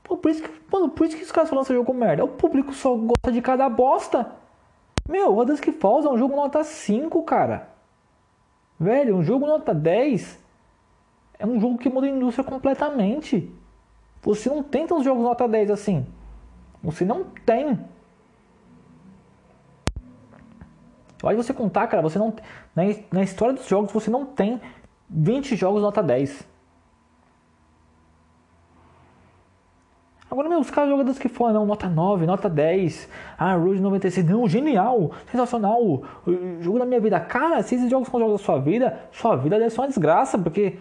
[0.03, 2.23] Pô, por isso que, mano, por isso que os caras falam que esse jogo merda.
[2.23, 4.31] O público só gosta de cada bosta.
[5.07, 7.69] Meu, o Dusk Falls é um jogo nota 5, cara.
[8.79, 10.37] Velho, um jogo nota 10
[11.39, 13.51] é um jogo que muda a indústria completamente.
[14.21, 16.05] Você não tem tantos jogos nota 10 assim.
[16.83, 17.79] Você não tem.
[21.17, 22.33] Pode você contar, cara, você não
[22.75, 24.61] na, na história dos jogos você não tem
[25.09, 26.56] 20 jogos nota 10.
[30.37, 34.23] Agora, meu, os caras jogadores que foram, não, nota 9, nota 10, ah, Road 96,
[34.23, 36.03] não, genial, sensacional,
[36.59, 37.19] jogo da minha vida.
[37.19, 40.37] Cara, se esses jogos são jogos da sua vida, sua vida deve ser uma desgraça,
[40.37, 40.77] porque,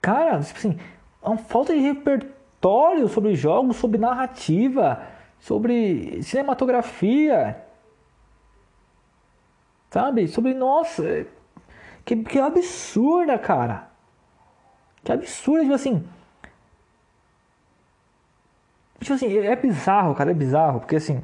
[0.00, 0.76] cara, tipo assim,
[1.22, 5.00] é uma falta de repertório sobre jogos, sobre narrativa,
[5.38, 7.62] sobre cinematografia,
[9.88, 10.26] sabe?
[10.26, 11.28] Sobre, nossa,
[12.04, 13.88] que, que absurda, cara.
[15.04, 16.04] Que absurda, tipo assim
[19.04, 21.22] Tipo assim, é bizarro, cara, é bizarro, porque assim.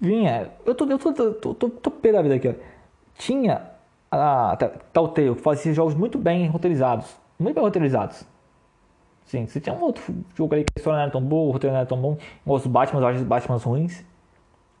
[0.00, 0.50] Vinha.
[0.64, 2.54] Eu tô, eu tô, tô, tô, tô, tô pé da vida aqui, ó.
[3.14, 3.70] Tinha
[4.10, 4.56] a
[4.90, 7.14] Telltale, que fazia jogos muito bem roteirizados.
[7.38, 8.24] Muito bem roteirizados.
[9.26, 10.02] Sim, você tinha um outro
[10.34, 12.16] jogo ali que a história não era tão boa, o roteiro não era tão bom.
[12.46, 14.00] Os Batman, eu acho os Batman ruins.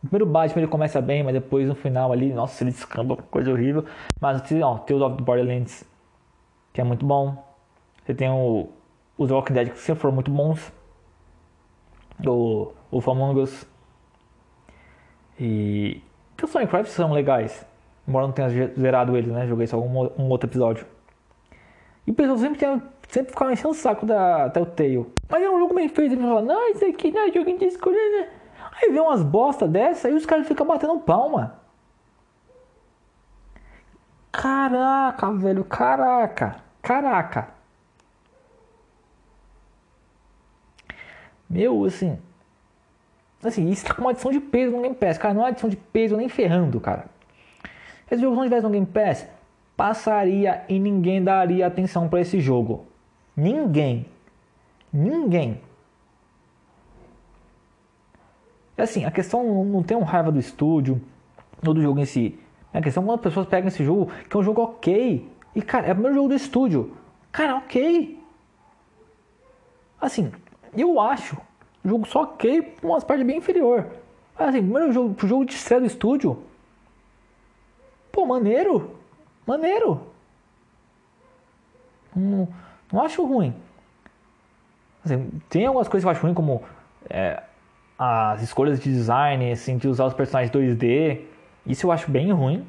[0.02, 3.50] O primeiro Batman ele começa bem, mas depois no final ali, nossa, ele descamba, coisa
[3.52, 3.84] horrível.
[4.18, 5.84] Mas ó, Tales of the Borderlands,
[6.72, 7.36] que é muito bom.
[8.02, 8.70] Você tem o,
[9.18, 10.72] os Walking Dead que sempre foram muito bons
[12.18, 13.66] do o Among Us.
[15.38, 16.02] E
[16.42, 17.66] os Minecraft são legais.
[18.06, 19.46] Embora não tenha zerado eles, né?
[19.46, 20.86] Joguei só um, um outro episódio.
[22.06, 25.06] E o pessoal sempre, tinha, sempre ficava enchendo o saco da Telltale.
[25.28, 26.12] Mas é um jogo bem feito.
[26.12, 27.96] Eles falam, não, isso aqui não é jogo de escolha.
[27.96, 28.28] Né?
[28.82, 31.60] Aí vê umas bosta dessa e os caras ficam batendo palma.
[34.30, 37.54] Caraca, velho, caraca, caraca.
[41.54, 42.18] Meu, assim.
[43.40, 45.18] Assim, isso tá com uma adição de peso no Game Pass.
[45.18, 47.06] Cara, não é adição de peso nem ferrando, cara.
[48.08, 49.24] Se esse jogo não tivesse no Game Pass,
[49.76, 52.86] passaria e ninguém daria atenção para esse jogo.
[53.36, 54.04] Ninguém.
[54.92, 55.60] Ninguém.
[58.76, 61.00] Assim, a questão não tem um raiva do estúdio
[61.64, 62.36] ou do jogo em si.
[62.72, 65.30] A questão é quando as pessoas pegam esse jogo, que é um jogo ok.
[65.54, 66.96] E, cara, é o primeiro jogo do estúdio.
[67.30, 68.20] Cara, ok.
[70.00, 70.32] Assim,
[70.80, 71.36] eu acho
[71.84, 73.86] o jogo só ok umas partes bem inferior.
[74.38, 76.42] Mas assim, primeiro jogo, pro jogo de estreia do estúdio.
[78.10, 78.98] Pô, maneiro.
[79.46, 80.06] Maneiro.
[82.16, 82.48] Não,
[82.92, 83.54] não acho ruim.
[85.04, 86.62] Assim, tem algumas coisas que eu acho ruim, como
[87.10, 87.42] é,
[87.98, 91.22] as escolhas de design, assim, de usar os personagens 2D.
[91.66, 92.66] Isso eu acho bem ruim.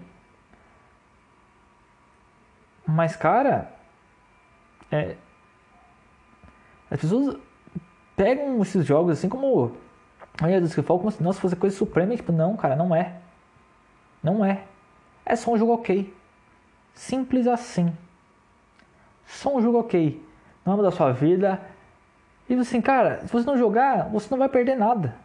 [2.86, 3.72] Mas, cara,
[4.92, 5.16] é,
[6.92, 7.38] as pessoas
[8.16, 9.72] pegam esses jogos assim como.
[10.42, 12.14] Olha, Deus que falo como se nossa fosse coisa suprema.
[12.14, 13.16] E, tipo, não, cara, não é.
[14.22, 14.64] Não é.
[15.26, 16.14] É só um jogo ok.
[16.94, 17.96] Simples assim.
[19.26, 20.22] Só um jogo ok.
[20.66, 21.62] Não é da sua vida.
[22.50, 25.16] E assim, cara, se você não jogar, você não vai perder nada.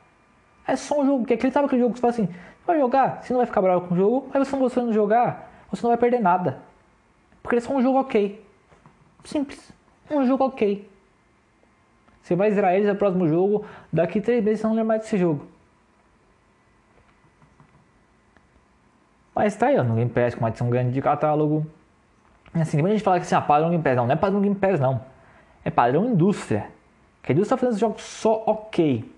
[0.66, 1.24] É só um jogo.
[1.26, 2.34] Que aquele sabe aquele jogo que você fala assim,
[2.66, 5.82] vai jogar, você não vai ficar bravo com o jogo, mas você não jogar, você
[5.82, 6.62] não vai perder nada.
[7.42, 8.44] Porque é só um jogo ok.
[9.24, 9.72] Simples.
[10.10, 10.89] Um jogo ok.
[12.22, 15.18] Você vai zerar eles no próximo jogo, daqui três meses você não lembra mais desse
[15.18, 15.46] jogo.
[19.34, 21.66] Mas tá aí, ó, no Game Pass com uma adição grande de catálogo.
[22.52, 24.40] Assim, depois a gente fala que assim, ah, padrão Game Pass, não, não é padrão
[24.40, 25.00] Game Pass não.
[25.64, 26.68] É padrão indústria.
[27.22, 29.10] Que a indústria tá fazendo jogos só ok.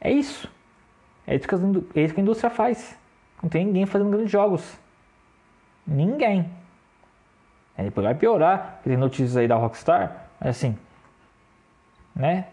[0.00, 0.50] É isso.
[1.26, 1.58] É isso, que a,
[1.94, 2.98] é isso que a indústria faz.
[3.42, 4.78] Não tem ninguém fazendo grandes jogos.
[5.86, 6.50] Ninguém.
[7.76, 10.76] Aí depois vai piorar, tem notícias aí da Rockstar, mas assim,
[12.18, 12.48] né?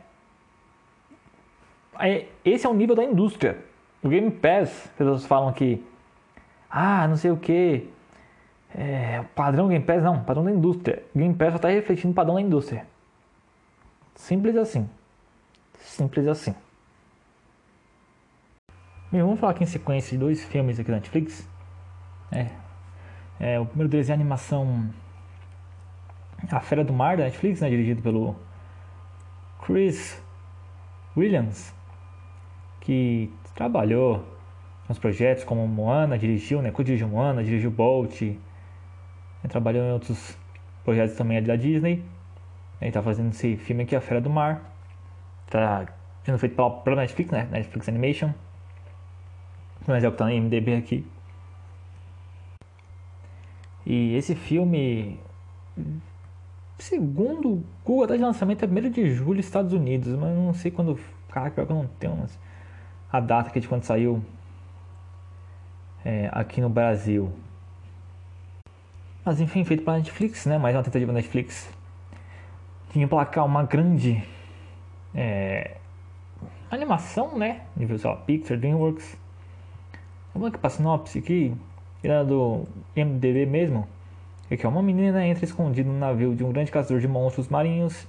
[1.95, 3.57] Aí, esse é o nível da indústria.
[4.03, 5.83] O Game Pass, as pessoas falam que,
[6.69, 7.89] ah, não sei o que,
[8.77, 11.03] é, padrão Game Pass não, padrão da indústria.
[11.15, 12.85] Game Pass só está refletindo o padrão da indústria.
[14.13, 14.87] Simples assim.
[15.79, 16.53] Simples assim.
[19.11, 21.47] Vamos falar aqui em sequência de dois filmes aqui da Netflix.
[22.31, 22.47] É,
[23.39, 24.89] é, o primeiro deles é a animação
[26.51, 28.35] A Fera do Mar da Netflix, né, dirigido pelo
[29.65, 30.21] Chris
[31.17, 31.73] Williams,
[32.81, 34.23] que trabalhou
[34.87, 36.71] nos projetos como Moana, dirigiu, né?
[36.71, 38.37] Dirigiu Moana, dirigiu Bolt, né,
[39.49, 40.37] trabalhou em outros
[40.83, 42.03] projetos também ali da Disney.
[42.79, 44.61] Ele está fazendo esse filme aqui, A Fera do Mar.
[45.47, 45.87] Está
[46.23, 47.47] sendo feito pela, pela Netflix, né?
[47.49, 48.31] Netflix Animation.
[49.87, 51.07] Mas é o que está no MDB aqui.
[53.83, 55.19] E esse filme
[56.77, 60.71] Segundo Google, a data de lançamento é 1 de julho, Estados Unidos, mas não sei
[60.71, 60.99] quando.
[61.29, 62.37] Caraca, eu não tenho mas
[63.11, 64.21] a data aqui de quando saiu
[66.03, 67.31] é, aqui no Brasil.
[69.23, 70.57] Mas enfim, feito pela Netflix, né?
[70.57, 71.69] Mais uma tentativa da Netflix
[72.91, 74.23] de emplacar uma grande
[75.13, 75.77] é,
[76.69, 77.61] animação, né?
[78.03, 79.17] Lá, Pixar, Dreamworks.
[80.33, 81.55] Vamos aqui pra sinopse aqui,
[82.03, 83.87] era do MDB mesmo.
[84.49, 88.07] É que uma menina entra escondida no navio de um grande caçador de monstros marinhos.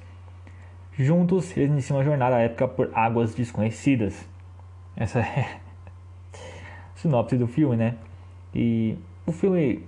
[0.93, 4.29] Juntos, eles iniciam uma jornada épica por águas desconhecidas.
[4.95, 5.61] Essa é
[6.35, 6.39] a
[6.97, 7.97] sinopse do filme, né?
[8.55, 9.85] E o filme.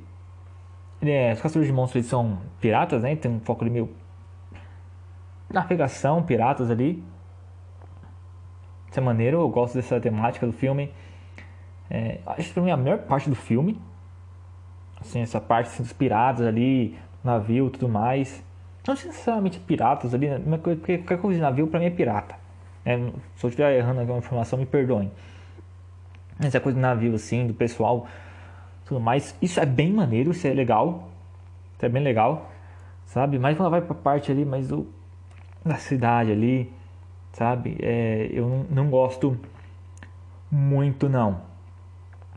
[1.00, 3.14] É, os caçadores de monstros são piratas, né?
[3.14, 3.90] Tem um foco de meio.
[5.50, 7.02] Navegação, piratas ali.
[8.90, 10.92] Isso é maneiro, eu gosto dessa temática do filme.
[11.90, 13.78] É, acho que pra mim é a melhor parte do filme
[15.00, 18.42] assim, essa parte assim, dos piratas ali, navio e tudo mais.
[18.86, 20.58] Não necessariamente piratas ali, né?
[20.58, 22.34] porque qualquer coisa de navio para mim é pirata.
[22.84, 22.96] É,
[23.36, 25.10] se eu estiver errando alguma informação, me perdoem.
[26.40, 28.06] Essa coisa do navio assim, do pessoal,
[28.86, 31.10] tudo mais, isso é bem maneiro, isso é legal.
[31.78, 32.50] Isso é bem legal,
[33.06, 33.38] sabe?
[33.38, 34.88] Mas quando vai pra parte ali, mas do,
[35.64, 36.72] da cidade ali,
[37.32, 37.76] sabe?
[37.80, 39.38] É, eu não, gosto
[40.50, 41.40] muito não.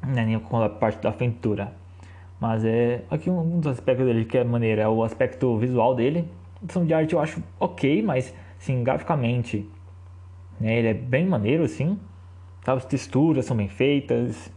[0.06, 0.26] Né?
[0.26, 1.74] Nem com a parte da aventura.
[2.42, 3.04] Mas é.
[3.12, 6.28] Aqui um dos aspectos dele que é maneiro é o aspecto visual dele.
[6.76, 9.70] A de arte eu acho ok, mas sim, graficamente.
[10.60, 12.00] Né, ele é bem maneiro assim.
[12.66, 14.52] As texturas são bem feitas.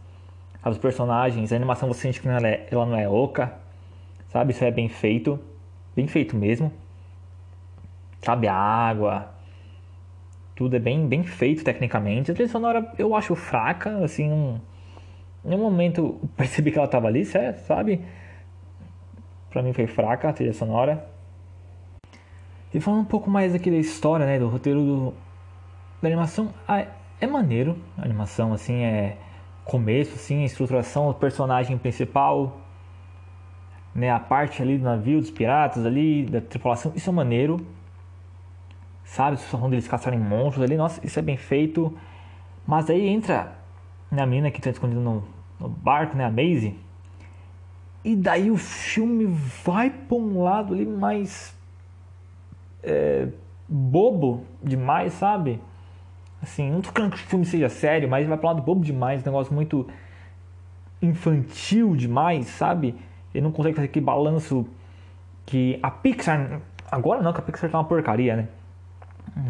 [0.65, 3.53] Os personagens, a animação você sente que ela, é, ela não é oca.
[4.29, 5.39] Sabe, isso é bem feito.
[5.95, 6.73] Bem feito mesmo.
[8.19, 9.29] Sabe, a água.
[10.55, 12.31] Tudo é bem, bem feito tecnicamente.
[12.31, 14.59] A trilha sonora eu acho fraca, assim, não
[15.45, 18.01] em momento percebi que ela estava ali, sabe?
[19.49, 21.07] Pra mim foi fraca a trilha sonora.
[22.73, 25.13] E falando um pouco mais aqui da história, né, do roteiro do,
[26.01, 26.53] da animação,
[27.21, 29.17] é maneiro a animação, assim, é
[29.63, 32.59] começo, assim, a estruturação do personagem principal,
[33.93, 37.65] né, a parte ali do navio, dos piratas ali, da tripulação, isso é maneiro,
[39.05, 41.97] sabe, a situação deles caçarem monstros ali, nossa, isso é bem feito,
[42.67, 43.53] mas aí entra
[44.11, 45.23] a mina que está escondida no,
[45.59, 46.77] no barco, né, a Maisie.
[48.03, 49.25] E daí o filme
[49.63, 51.55] vai para um lado ali mais
[52.83, 53.27] é,
[53.67, 55.59] bobo demais, sabe?
[56.41, 58.85] Assim, não tô querendo que o filme seja sério, mas vai pra um lado bobo
[58.85, 59.87] demais, um negócio muito
[61.01, 62.95] infantil demais, sabe?
[63.33, 64.67] Ele não consegue fazer aquele balanço
[65.45, 66.61] que a Pixar.
[66.91, 68.47] Agora não, que a Pixar tá uma porcaria, né?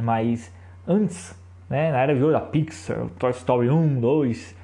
[0.01, 0.51] Mas
[0.87, 1.35] antes,
[1.69, 1.91] né?
[1.91, 4.55] Na era de ouro da Pixar, Toy Story 1, 2,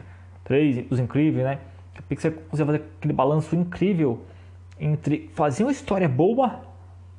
[0.52, 1.60] 3, Os Incríveis, né?
[1.98, 4.20] A Pixar conseguia fazer aquele balanço incrível
[4.78, 6.60] entre fazer uma história boa,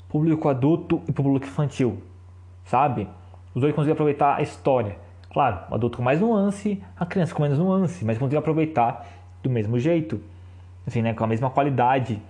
[0.06, 2.02] público adulto e público infantil,
[2.66, 3.08] sabe?
[3.54, 4.98] Os dois conseguiam aproveitar a história.
[5.32, 9.08] Claro, o adulto com mais nuance, a criança com menos nuance, mas conseguiam aproveitar
[9.42, 10.20] do mesmo jeito,
[10.86, 11.14] assim, né?
[11.14, 12.20] Com a mesma qualidade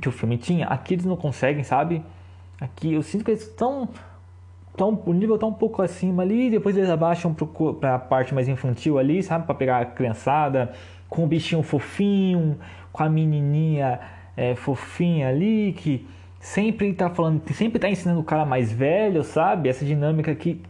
[0.00, 0.68] que o filme tinha.
[0.68, 2.00] Aqui eles não conseguem, sabe?
[2.60, 3.88] Aqui eu sinto que eles estão
[4.76, 7.34] tão, o nível tá um pouco acima ali, depois eles abaixam
[7.80, 9.46] para a parte mais infantil ali, sabe?
[9.46, 10.72] Para pegar a criançada,
[11.08, 12.58] com o bichinho fofinho,
[12.92, 14.00] com a menininha
[14.36, 16.06] é, fofinha ali, que
[16.40, 19.68] sempre tá falando, sempre tá ensinando o cara mais velho, sabe?
[19.68, 20.60] Essa dinâmica que,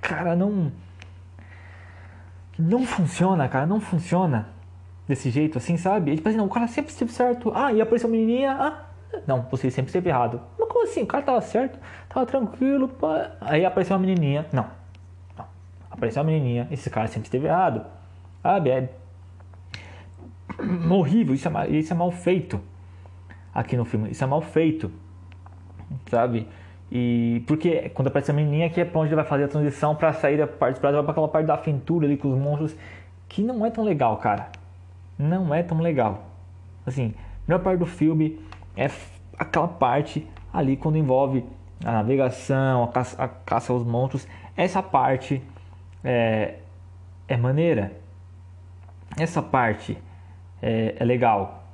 [0.00, 0.72] cara, não.
[2.58, 4.48] Não funciona, cara, não funciona
[5.06, 6.10] desse jeito assim, sabe?
[6.12, 7.52] E, tipo assim, não, o cara sempre esteve certo.
[7.54, 8.87] Ah, e apareceu a menininha, ah,
[9.26, 10.40] não, você sempre esteve errado.
[10.58, 11.02] Mas como assim?
[11.02, 13.32] O cara tava certo, tava tranquilo, pá.
[13.40, 14.46] aí apareceu uma menininha.
[14.52, 14.66] Não,
[15.36, 15.44] não.
[15.90, 17.84] Apareceu uma menininha, esse cara sempre esteve errado.
[18.42, 18.70] Sabe?
[18.70, 18.88] É
[20.90, 22.60] horrível, isso é, isso é mal feito
[23.54, 24.10] aqui no filme.
[24.10, 24.90] Isso é mal feito,
[26.10, 26.48] sabe?
[26.90, 29.94] E porque quando aparece a menininha aqui é pra onde ele vai fazer a transição
[29.94, 32.74] para sair da parte de vai pra aquela parte da aventura ali com os monstros,
[33.28, 34.48] que não é tão legal, cara.
[35.18, 36.24] Não é tão legal.
[36.86, 38.40] Assim, a melhor parte do filme
[38.78, 38.90] é
[39.36, 41.44] aquela parte ali quando envolve
[41.84, 44.26] a navegação, a caça, a caça aos monstros.
[44.56, 45.42] Essa parte
[46.04, 46.54] é,
[47.26, 47.92] é maneira.
[49.16, 49.98] Essa parte
[50.62, 51.64] é, é legal.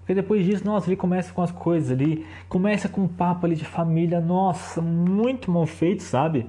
[0.00, 3.54] Porque depois disso, nossa, ele começa com as coisas ali, começa com um papo ali
[3.54, 6.46] de família, nossa, muito mal feito, sabe?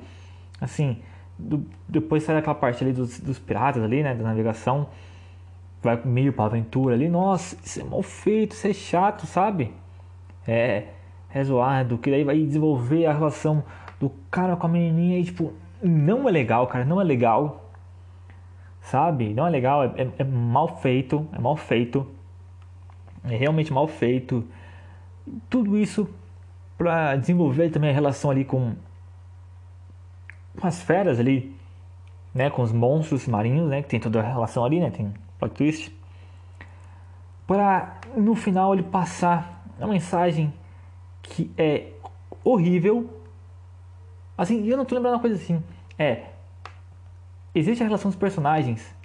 [0.61, 1.01] Assim,
[1.37, 4.87] do, depois sai daquela parte ali dos, dos piratas ali, né, da navegação,
[5.81, 9.73] vai meio pra aventura ali, nossa, isso é mal feito, isso é chato, sabe?
[10.47, 10.87] É,
[11.33, 13.63] é zoado, que daí vai desenvolver a relação
[13.99, 17.69] do cara com a menininha e tipo, não é legal, cara, não é legal,
[18.81, 19.33] sabe?
[19.33, 22.05] Não é legal, é, é, é mal feito, é mal feito,
[23.23, 24.45] é realmente mal feito.
[25.49, 26.09] Tudo isso
[26.77, 28.73] para desenvolver também a relação ali com,
[30.59, 31.55] com as feras ali,
[32.33, 35.55] né, com os monstros marinhos, né, que tem toda a relação ali, né, tem plot
[35.55, 35.99] twist,
[37.47, 40.53] para no final ele passar a mensagem
[41.23, 41.93] que é
[42.43, 43.09] horrível.
[44.37, 45.63] Assim, eu não tô lembrando uma coisa assim.
[45.97, 46.25] É.
[47.55, 48.95] Existe a relação dos personagens.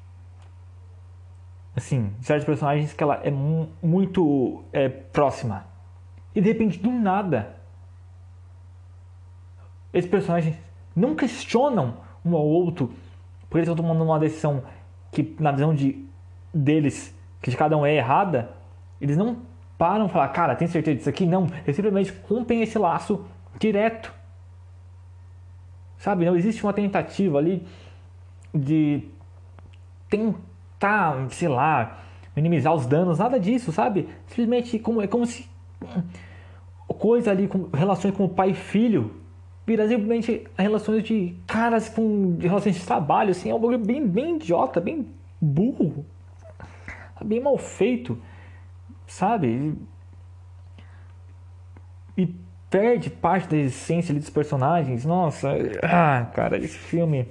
[1.75, 5.67] Assim, certos personagens que ela é muito é, próxima.
[6.35, 7.57] E de repente, do nada,
[9.93, 10.57] esses personagens
[10.95, 12.93] não questionam um ao outro
[13.55, 14.65] porque eles estão tomando uma decisão
[15.13, 16.04] que, na visão de
[16.55, 18.51] deles, que de cada um é errada,
[19.01, 19.39] eles não
[19.77, 21.27] param falar, cara, tem certeza disso aqui?
[21.27, 23.25] Não, eles simplesmente rompem esse laço
[23.59, 24.13] direto.
[25.99, 27.67] Sabe, não existe uma tentativa ali
[28.55, 29.03] de
[30.09, 31.99] tentar, sei lá,
[32.37, 34.09] minimizar os danos, nada disso, sabe?
[34.27, 35.49] Simplesmente como, é como se
[36.87, 39.11] coisa ali com relações com o pai e filho
[39.67, 44.07] vira simplesmente relações de caras com de relações de trabalho, assim, é um bagulho bem,
[44.07, 45.07] bem idiota, bem
[45.41, 46.05] burro
[47.25, 48.21] bem mal feito,
[49.07, 49.77] sabe?
[52.17, 52.27] E
[52.71, 55.05] perde parte da essência dos personagens.
[55.05, 55.51] Nossa,
[55.83, 57.29] ah, cara, esse filme.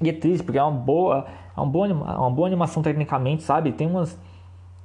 [0.00, 3.72] E é triste, porque é uma boa, é uma boa, uma boa animação tecnicamente, sabe?
[3.72, 4.18] Tem umas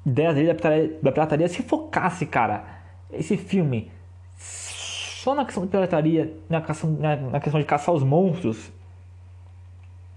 [0.05, 1.47] ideias ali da pirataria, da pirataria.
[1.47, 2.63] Se focasse, cara,
[3.11, 3.91] esse filme
[5.23, 8.71] só na questão de pirataria, na questão, na, na questão de caçar os monstros,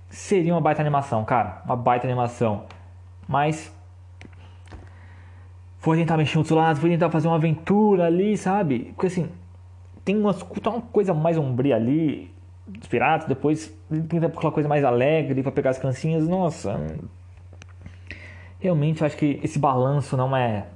[0.08, 1.62] seria uma baita animação, cara.
[1.64, 2.64] Uma baita animação.
[3.26, 3.74] Mas
[5.78, 8.92] foi tentar mexer outros lados, foi tentar fazer uma aventura ali, sabe?
[8.94, 9.28] Porque assim,
[10.04, 12.30] tem umas, tá uma coisa mais sombria ali,
[12.66, 13.72] dos piratas, depois
[14.08, 16.26] tenta aquela coisa mais alegre para pegar as criancinhas.
[16.26, 16.80] Nossa,
[18.58, 20.66] realmente acho que esse balanço não é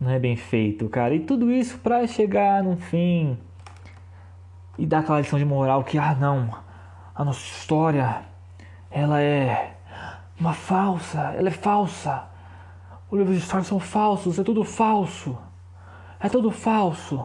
[0.00, 1.14] não é bem feito, cara.
[1.14, 3.38] E tudo isso para chegar no fim
[4.76, 6.50] e dar aquela lição de moral que ah, não,
[7.14, 8.22] a nossa história
[8.90, 9.76] ela é
[10.42, 12.24] uma falsa, ela é falsa.
[13.08, 15.38] Os livros de história são falsos, é tudo falso.
[16.18, 17.24] É tudo falso.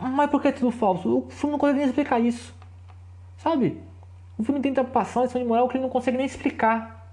[0.00, 1.18] Mas por que é tudo falso?
[1.18, 2.54] O filme não consegue nem explicar isso.
[3.38, 3.82] Sabe?
[4.38, 7.10] O filme tenta passar uma lição de moral que ele não consegue nem explicar.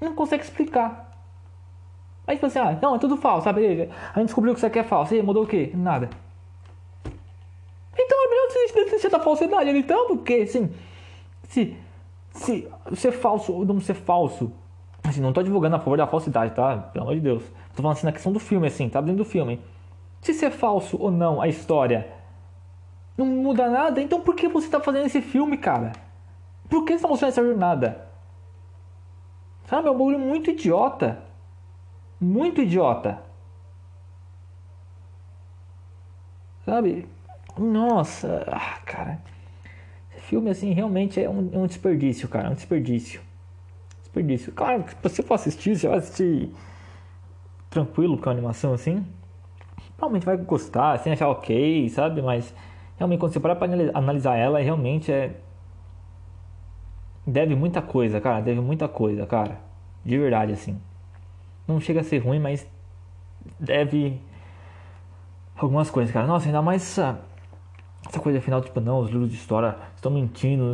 [0.00, 1.16] Não consegue explicar.
[2.26, 3.88] Aí tipo assim, ah, não, é tudo falso, sabe?
[4.14, 5.14] A gente descobriu que isso aqui é falso.
[5.14, 5.70] E aí, mudou o quê?
[5.74, 6.10] Nada.
[7.96, 8.48] Então é melhor
[8.98, 10.72] você da falsidade ali então, porque assim,
[11.48, 11.76] se,
[12.32, 14.52] se ser falso ou não ser falso,
[15.02, 16.76] assim, não tô divulgando a favor da falsidade, tá?
[16.76, 17.42] Pelo amor de Deus.
[17.74, 19.60] Tô falando assim na questão do filme, assim, tá dentro do filme.
[20.20, 22.12] Se ser falso ou não a história
[23.16, 25.92] não muda nada, então por que você tá fazendo esse filme, cara?
[26.68, 28.06] Por que você tá mostrando essa jornada?
[29.64, 31.18] Sabe, é um bagulho muito idiota.
[32.20, 33.22] Muito idiota.
[36.64, 37.08] Sabe?
[37.56, 39.20] Nossa, ah, cara.
[40.28, 42.48] Filme, assim, realmente é um, é um desperdício, cara.
[42.48, 43.18] É um desperdício.
[44.00, 44.52] Desperdício.
[44.52, 46.50] Claro que se você for assistir, você vai assistir
[47.70, 49.06] tranquilo com a animação, assim.
[49.96, 52.20] Realmente vai gostar, assim, achar ok, sabe?
[52.20, 52.54] Mas
[52.98, 55.34] realmente quando você parar pra analisar ela, realmente é.
[57.26, 58.42] Deve muita coisa, cara.
[58.42, 59.58] Deve muita coisa, cara.
[60.04, 60.78] De verdade, assim.
[61.66, 62.68] Não chega a ser ruim, mas
[63.58, 64.20] deve
[65.56, 66.26] algumas coisas, cara.
[66.26, 67.18] Nossa, ainda mais essa,
[68.06, 70.72] essa coisa final, tipo, não, os livros de história estão mentindo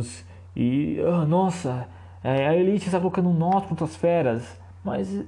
[0.55, 1.87] e, oh, nossa,
[2.23, 5.23] é, a elite está colocando nós contra as feras, mas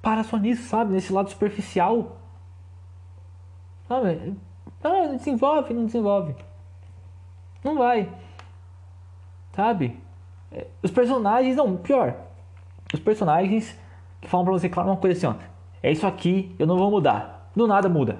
[0.00, 0.92] para só nisso, sabe?
[0.92, 2.16] Nesse lado superficial,
[3.86, 4.34] sabe?
[4.82, 6.34] Ah, não desenvolve, não desenvolve.
[7.62, 8.10] Não vai.
[9.52, 10.00] Sabe?
[10.50, 12.16] É, os personagens, não, pior.
[12.92, 13.78] Os personagens
[14.20, 15.48] que falam pra você, claro, uma coisa assim, ó.
[15.82, 17.50] É isso aqui, eu não vou mudar.
[17.54, 18.18] Do nada muda.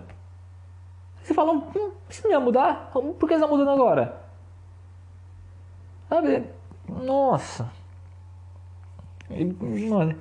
[1.22, 2.90] Você fala, hum, isso não ia mudar?
[2.92, 4.20] Por que está mudando agora?
[6.08, 6.44] Sabe?
[6.88, 7.70] Nossa.
[9.88, 10.14] Mano,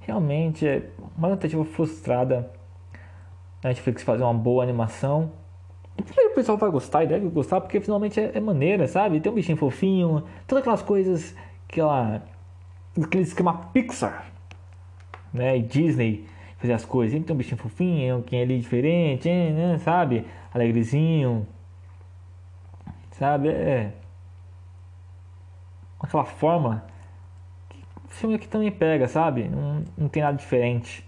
[0.00, 2.50] realmente é uma tentativa frustrada
[3.62, 5.32] a Netflix fazer uma boa animação
[5.98, 9.20] o pessoal vai gostar e deve gostar porque finalmente é, é maneira, sabe?
[9.20, 11.34] Tem um bichinho fofinho, todas aquelas coisas,
[11.68, 12.22] aquela,
[13.02, 14.26] aquele esquema Pixar,
[15.32, 15.56] né?
[15.56, 16.26] E Disney
[16.66, 17.12] fazer as coisas.
[17.12, 19.78] Sempre tem um bichinho fofinho, quem é ali diferente, né?
[19.78, 20.26] Sabe?
[20.52, 21.46] Alegrezinho,
[23.12, 23.48] sabe?
[23.48, 23.92] É
[26.00, 26.84] aquela forma
[27.68, 29.48] que o filme aqui também pega, sabe?
[29.48, 31.06] Não, não tem nada diferente.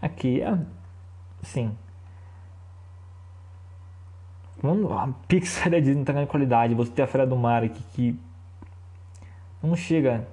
[0.00, 0.58] Aqui é
[1.42, 1.74] sim
[4.90, 6.74] a Pixar da Disney tá ganhando qualidade.
[6.74, 8.18] Você tem a Feira do Mar aqui que
[9.62, 10.26] não chega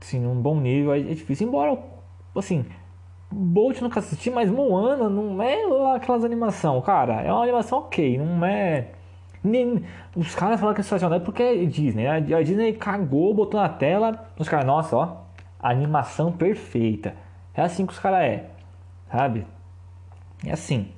[0.00, 1.46] assim, num bom nível, é difícil.
[1.46, 1.78] Embora,
[2.38, 2.64] assim,
[3.30, 7.22] Bolt nunca assisti, mas Moana não é lá aquelas animação, cara.
[7.22, 8.88] É uma animação ok, não é.
[9.42, 12.06] Nem, os caras falam que é sensacional porque é Disney.
[12.06, 14.28] A Disney cagou, botou na tela.
[14.38, 15.16] Os caras, nossa, ó,
[15.60, 17.14] animação perfeita.
[17.54, 18.50] É assim que os caras é,
[19.10, 19.46] sabe?
[20.44, 20.92] É assim.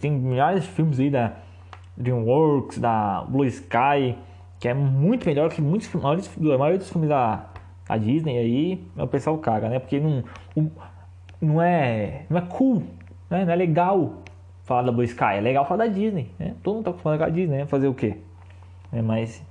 [0.00, 1.32] Tem milhares de filmes aí da
[1.96, 4.16] DreamWorks, da Blue Sky,
[4.60, 5.88] que é muito melhor que muitos
[6.54, 7.46] a maioria dos filmes da,
[7.86, 9.78] da Disney aí, o pessoal caga, né?
[9.78, 10.24] Porque não,
[11.40, 12.82] não é não é cool,
[13.30, 13.44] né?
[13.44, 14.22] não é legal
[14.64, 16.54] falar da Blue Sky, é legal falar da Disney, né?
[16.62, 17.66] Todo mundo tá falando da Disney, né?
[17.66, 18.18] Fazer o quê?
[18.92, 19.44] É, mas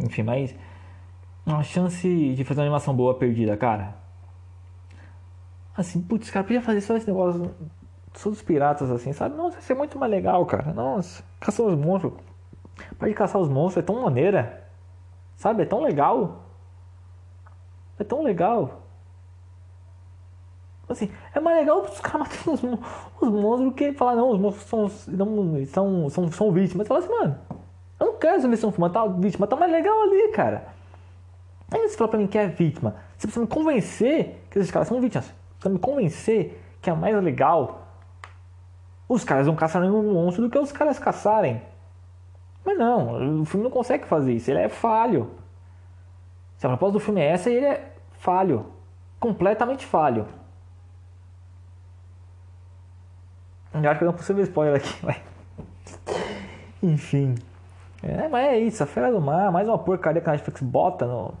[0.00, 0.54] enfim, mas
[1.46, 3.94] uma chance de fazer uma animação boa perdida, cara.
[5.76, 7.54] Assim, putz, cara, podia fazer só esse negócio
[8.14, 9.36] são os piratas assim, sabe?
[9.36, 10.72] Nossa, isso é muito mais legal, cara.
[10.72, 12.14] Nossa, caçar os monstros.
[12.98, 14.64] Pode caçar os monstros é tão maneira.
[15.36, 15.62] Sabe?
[15.62, 16.47] É tão legal.
[17.98, 18.82] É tão legal.
[20.88, 24.40] Assim, é mais legal os caras matando os, os monstros do que falar, não, os
[24.40, 26.88] monstros são, não, são, são, são vítimas.
[26.88, 27.38] Fala assim, mano,
[28.00, 30.68] eu não quero saber se são matar vítima, tá mais legal ali, cara.
[31.70, 32.96] Aí você fala pra mim que é vítima.
[33.16, 35.26] Você precisa me convencer que esses caras são vítimas.
[35.26, 37.88] Você precisa me convencer que é mais legal
[39.08, 41.62] os caras vão caçar um monstro do que os caras caçarem.
[42.64, 45.30] Mas não, o filme não consegue fazer isso, ele é falho.
[46.58, 48.66] Se a proposta do filme é essa, ele é falho.
[49.18, 50.26] Completamente falho.
[53.72, 55.16] Eu acho que não consigo ver spoiler aqui, mas...
[56.82, 57.36] Enfim.
[58.02, 61.06] É, mas é isso, a Fera do Mar, mais uma porcaria que a Netflix bota
[61.06, 61.34] no,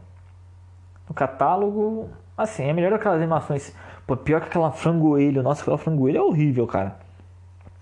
[1.08, 2.10] no catálogo.
[2.36, 3.74] Assim, é melhor aquelas animações.
[4.06, 5.42] Pô, pior que aquela frangoelho.
[5.42, 6.96] Nossa, aquela frangoelho é horrível, cara.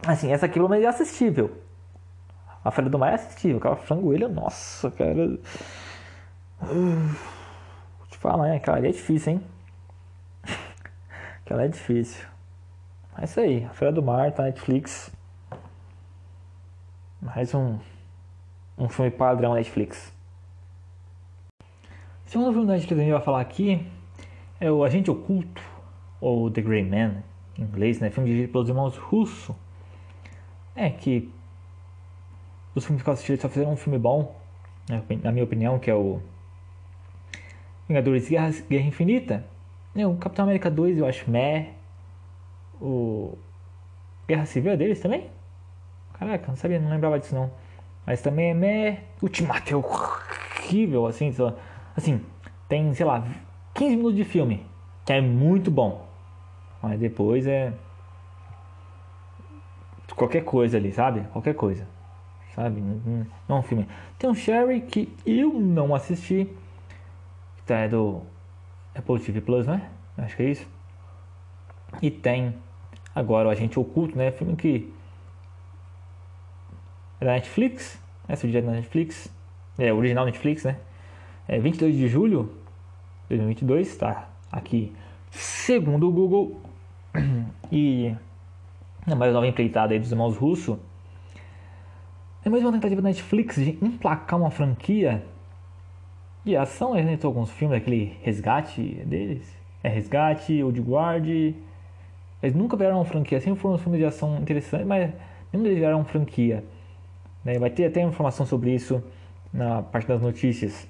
[0.07, 1.53] Assim, essa aqui pelo menos é assistível.
[2.65, 3.59] A Feira do Mar é assistível.
[3.59, 5.39] Aquela frangoelha, nossa, cara.
[6.61, 8.57] Vou te falar, né?
[8.57, 9.43] Aquela ali é difícil, hein?
[11.45, 12.27] Aquela é difícil.
[13.19, 13.65] É isso aí.
[13.65, 15.11] A Feira do Mar tá Netflix.
[17.21, 17.79] Mais um,
[18.79, 20.13] um filme padrão Netflix.
[22.27, 23.87] O segundo filme da Netflix que a gente vai falar aqui
[24.61, 25.63] é o Agente Oculto,
[26.21, 27.23] ou The Grey Man,
[27.59, 28.11] em inglês, né?
[28.11, 29.55] Filme dirigido pelos irmãos Russo
[30.75, 31.31] é que
[32.75, 34.35] os filmes que eu assisti só fizeram um filme bom,
[34.89, 36.21] né, na minha opinião, que é o
[37.89, 39.45] Vingadores Guerra, Guerra Infinita.
[39.95, 41.71] o Capitão América 2 eu acho meh.
[42.81, 43.37] O
[44.29, 45.31] Guerra Civil é deles também?
[46.19, 47.51] Caraca, não sabia, não lembrava disso não.
[48.05, 48.99] Mas também é meh.
[49.23, 51.57] Ultimato é horrível, assim, só,
[51.97, 52.21] assim,
[52.69, 53.27] tem, sei lá,
[53.75, 54.67] 15 minutos de filme,
[55.05, 56.07] que é muito bom.
[56.83, 57.73] Mas depois é
[60.15, 61.21] qualquer coisa ali, sabe?
[61.33, 61.87] Qualquer coisa.
[62.55, 62.81] Sabe?
[62.81, 63.87] Não, não é um filme.
[64.19, 66.49] Tem um Sherry que eu não assisti.
[67.67, 68.23] Que é do
[68.95, 69.91] Apple TV Plus, né?
[70.17, 70.67] Acho que é isso.
[72.01, 72.55] E tem
[73.15, 74.31] agora o Agente Oculto, né?
[74.31, 74.93] Filme que
[77.21, 77.99] é da Netflix.
[78.29, 79.33] Essa é da Netflix.
[79.79, 80.77] É original Netflix, né?
[81.49, 82.53] É 22 de julho
[83.29, 84.29] de 2022, tá?
[84.51, 84.93] Aqui,
[85.31, 86.61] segundo o Google.
[87.73, 88.15] E
[89.09, 90.79] é mais nova empreitada aí dos irmãos russos.
[92.45, 95.25] É mais uma tentativa da Netflix de emplacar uma franquia
[96.47, 96.95] de ação.
[96.95, 99.55] A gente alguns filmes, aquele Resgate deles.
[99.83, 101.27] É Resgate, Old Guard.
[101.27, 103.41] Eles nunca vieram uma franquia.
[103.41, 105.13] Sempre foram filmes de ação interessantes, mas
[105.53, 106.65] nenhum deles vieram uma franquia.
[107.45, 107.59] Né?
[107.59, 109.03] Vai ter até informação sobre isso
[109.53, 110.87] na parte das notícias.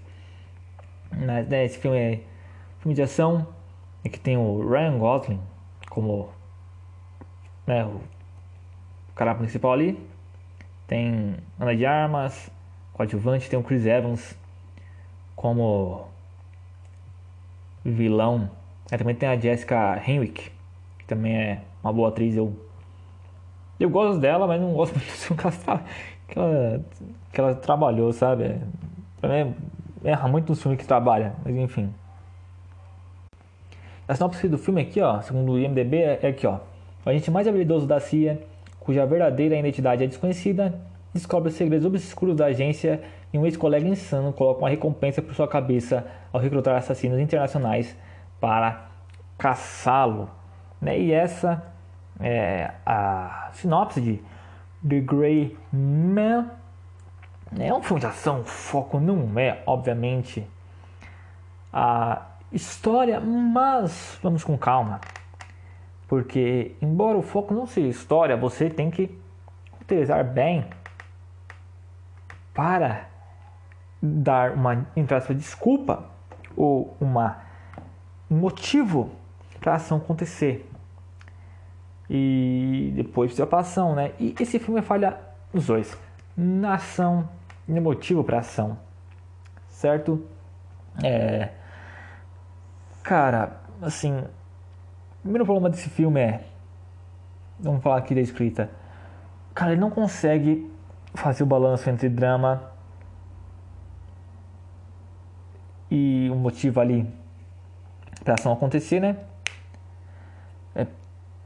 [1.11, 2.21] Mas, né, esse filme é
[2.81, 3.47] filme de ação.
[4.05, 5.41] É que tem o Ryan Gosling
[5.89, 6.29] como
[7.67, 8.01] né, o
[9.15, 9.99] cara principal ali.
[10.87, 12.51] Tem Ana de Armas,
[12.93, 14.37] coadjuvante, tem o Chris Evans
[15.37, 16.09] como
[17.85, 18.51] vilão.
[18.91, 20.51] Aí também tem a Jessica Henwick,
[20.99, 22.35] que também é uma boa atriz.
[22.35, 22.53] Eu,
[23.79, 25.85] eu gosto dela, mas não gosto muito do que ela,
[26.27, 26.85] que ela,
[27.33, 28.57] que ela trabalhou, sabe?
[29.21, 29.55] Pra mim,
[30.03, 31.93] erra muito nos filmes que trabalha, mas enfim.
[34.09, 36.61] A sinopse do filme aqui, ó, segundo o IMDB, é aqui, ó.
[37.05, 38.41] O agente mais habilidoso da CIA,
[38.81, 40.81] cuja verdadeira identidade é desconhecida,
[41.13, 43.01] descobre os segredos obscuros da agência
[43.33, 47.97] e um ex-colega insano coloca uma recompensa por sua cabeça ao recrutar assassinos internacionais
[48.41, 48.89] para
[49.37, 50.31] caçá-lo.
[50.81, 50.99] Né?
[50.99, 51.63] E essa
[52.21, 54.23] é a sinopse de
[54.87, 56.51] The Grey Man.
[57.59, 60.47] É um filme de ação, o foco não é, obviamente,
[61.73, 62.23] a
[62.53, 65.01] história, mas vamos com calma.
[66.09, 69.17] Porque, embora o foco não seja história, você tem que
[69.81, 70.67] utilizar bem
[72.55, 73.09] para
[74.03, 76.05] dar uma, entre desculpa
[76.57, 77.39] ou uma,
[78.31, 79.11] um motivo
[79.61, 80.69] para a ação acontecer.
[82.09, 84.13] E depois precisa para ação, né?
[84.19, 85.19] E esse filme falha
[85.53, 85.99] nos dois.
[86.37, 87.29] Na ação
[87.67, 88.79] e no motivo para ação.
[89.69, 90.25] Certo?
[91.03, 91.51] É...
[93.03, 96.45] Cara, assim, o primeiro problema desse filme é.
[97.59, 98.71] Vamos falar aqui da escrita.
[99.55, 100.71] Cara, ele não consegue
[101.15, 102.76] fazer o balanço entre drama
[105.91, 107.07] e o motivo ali
[108.25, 109.17] pra ação acontecer, né?
[110.75, 110.87] É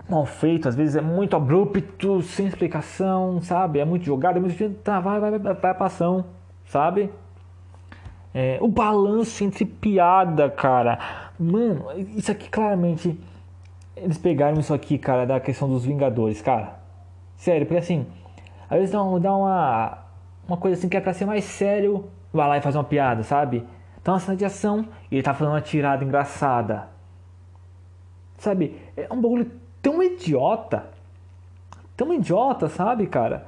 [0.08, 3.78] mal feito, às vezes é muito abrupto, sem explicação, sabe?
[3.78, 4.74] É muito jogado, é muito.
[4.82, 6.24] Tá, vai, vai, vai, vai pra ação,
[6.64, 7.10] sabe?
[8.32, 10.98] É, o balanço entre piada, cara.
[11.38, 11.86] Mano,
[12.16, 13.18] isso aqui claramente
[13.96, 16.80] eles pegaram isso aqui, cara, da questão dos Vingadores, cara.
[17.36, 18.06] Sério, porque assim,
[18.68, 19.98] às vezes dá uma,
[20.48, 23.22] uma coisa assim que é pra ser mais sério, vai lá e faz uma piada,
[23.22, 23.66] sabe?
[24.00, 26.88] Então uma cena de ação e ele tá fazendo uma tirada engraçada.
[28.38, 28.80] Sabe?
[28.96, 29.50] É um bagulho
[29.82, 30.88] tão idiota.
[31.96, 33.46] Tão idiota, sabe, cara?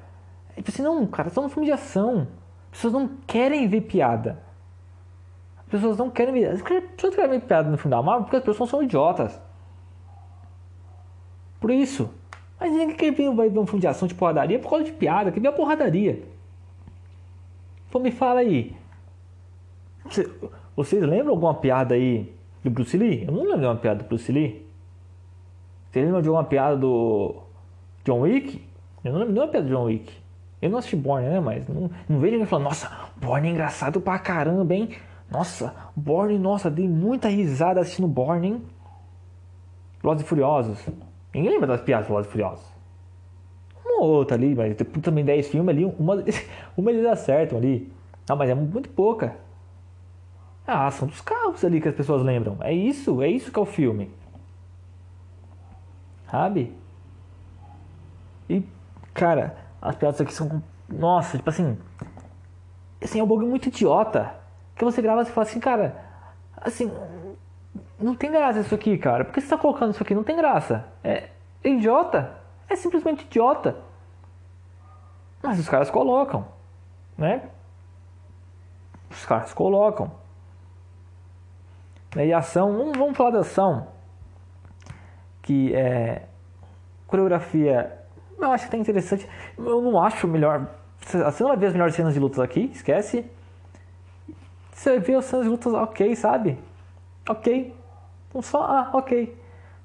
[0.51, 2.29] É tipo assim, não, cara, só um filme de ação.
[2.71, 4.39] As pessoas não querem ver piada.
[5.61, 6.51] As pessoas não querem ver.
[6.51, 9.41] As pessoas querem ver piada no final, mas porque as pessoas são idiotas.
[11.59, 12.11] Por isso.
[12.61, 14.93] Mas ninguém quer ver, vai ver um filme de ação de porradaria por causa de
[14.93, 16.23] piada, quer ver a porradaria.
[17.89, 18.77] Então me fala aí.
[20.77, 22.33] Vocês lembram alguma piada aí
[22.63, 23.25] do Bruce Lee?
[23.27, 24.67] Eu não lembro de uma piada do Bruce Lee.
[25.91, 27.37] Vocês lembram de alguma piada do
[28.05, 28.63] John Wick?
[29.05, 30.13] Eu não lembro de uma piada do John Wick.
[30.61, 31.41] Eu não assisti Borne, né?
[31.41, 34.91] Mas não, não vejo ninguém falando, nossa, Borne é engraçado pra caramba, hein?
[35.31, 38.63] Nossa, Borne, nossa, dei muita risada assistindo Borne, hein?
[40.01, 40.79] Velozes e Furiosos.
[41.35, 42.65] Ninguém lembra das piadas do Velozes e Furiosos.
[43.85, 46.25] Uma ou outra ali, mas também 10 filmes ali, uma,
[46.77, 47.91] uma eles acertam ali.
[48.29, 49.37] Ah, mas é muito pouca.
[50.67, 52.57] Ah, são dos carros ali que as pessoas lembram.
[52.61, 54.11] É isso, é isso que é o filme.
[56.31, 56.75] Sabe?
[58.49, 58.67] E,
[59.13, 60.63] cara, as piadas aqui são.
[60.89, 61.77] Nossa, tipo assim.
[63.03, 64.35] Assim, é um bagulho muito idiota.
[64.77, 65.97] Que você grava e fala assim, cara.
[66.57, 66.91] Assim,
[67.99, 69.25] não tem graça isso aqui, cara.
[69.25, 70.15] Por que você está colocando isso aqui?
[70.15, 70.87] Não tem graça.
[71.03, 71.31] É,
[71.65, 72.37] é idiota.
[72.69, 73.77] É simplesmente idiota.
[75.43, 76.47] Mas os caras colocam,
[77.19, 77.51] né?
[79.11, 80.22] Os caras colocam.
[82.17, 83.89] E ação, vamos, vamos falar da ação.
[85.41, 86.27] que é
[87.07, 87.99] coreografia,
[88.39, 89.29] eu acho até interessante.
[89.57, 90.67] Eu não acho melhor.
[91.01, 93.25] Você não vai ver as melhores cenas de lutas aqui, esquece.
[94.73, 96.59] Você ver as cenas de lutas ok, sabe?
[97.29, 97.75] Ok.
[98.29, 99.37] Então só, ah, ok.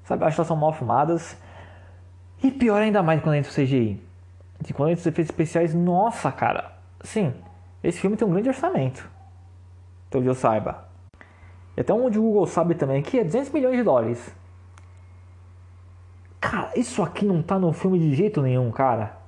[0.04, 1.36] Sabe, acho que elas são mal filmadas.
[2.42, 4.02] E pior ainda mais quando entra o CGI.
[4.68, 6.72] E quando entra os efeitos especiais, nossa, cara.
[7.02, 7.34] Sim,
[7.82, 9.08] esse filme tem um grande orçamento.
[10.08, 10.87] Então eu saiba.
[11.80, 14.34] Até onde o Google sabe também que é 200 milhões de dólares.
[16.40, 19.18] Cara, isso aqui não tá no filme de jeito nenhum, cara.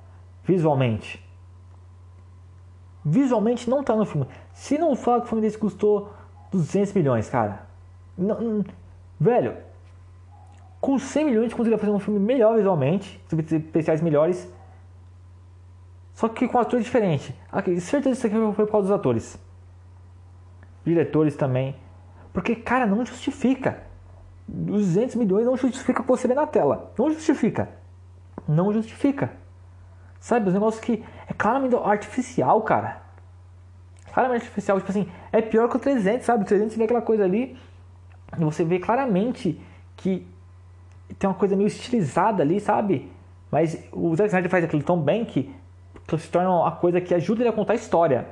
[0.43, 1.23] Visualmente.
[3.03, 4.27] Visualmente não tá no filme.
[4.53, 6.13] Se não fala que o filme desse custou
[6.51, 7.65] 200 milhões, cara.
[8.17, 8.65] Não, não,
[9.19, 9.57] velho,
[10.79, 14.51] com 100 milhões conseguiria fazer um filme melhor visualmente, especiais melhores.
[16.13, 17.33] Só que com atores diferentes.
[17.51, 19.39] Aqui, certeza que isso aqui foi por causa dos atores.
[20.85, 21.75] Diretores também.
[22.33, 23.83] Porque, cara, não justifica.
[24.47, 26.91] 200 milhões não justifica você vê na tela.
[26.97, 27.69] Não justifica.
[28.47, 29.31] Não justifica.
[30.19, 33.01] Sabe, os negócios que é claramente artificial, cara.
[34.13, 34.77] Claramente artificial.
[34.79, 36.43] Tipo assim, é pior que o 300, sabe?
[36.43, 37.57] O 300 vê aquela coisa ali
[38.37, 39.59] e você vê claramente
[39.95, 40.27] que
[41.19, 43.11] tem uma coisa meio estilizada ali, sabe?
[43.49, 45.53] Mas o Zack Snyder faz aquilo tão bem que,
[46.07, 48.27] que se torna uma coisa que ajuda ele a contar a história.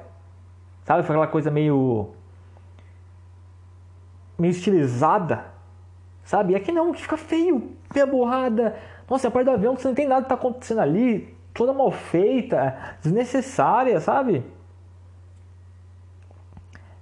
[0.86, 1.04] Sabe?
[1.04, 2.12] Foi aquela coisa meio.
[4.40, 5.46] Meio estilizada.
[6.24, 6.54] Sabe?
[6.54, 8.76] E aqui não, que fica feio, meia borrada.
[9.10, 11.74] Nossa, a parte do avião que você não tem nada que tá acontecendo ali, toda
[11.74, 14.44] mal feita, desnecessária, sabe?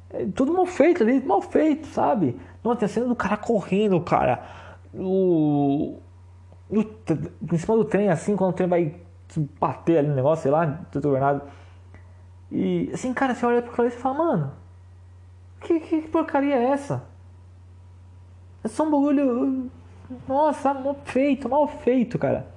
[0.10, 2.40] É tudo mal feito ali, mal feito, sabe?
[2.64, 4.66] Não, tem a cena do cara correndo, cara
[4.98, 6.00] no,
[6.70, 6.82] no,
[7.52, 8.96] em cima do trem, assim, quando o trem vai
[9.60, 11.42] bater ali no negócio, sei lá, detornado.
[12.52, 14.54] E assim, cara, você olha pra aquilo e fala, mano,
[15.62, 17.04] que, que, porcaria é essa?
[18.64, 19.70] É só um bagulho.
[20.28, 22.48] Nossa, mal feito, mal feito, cara.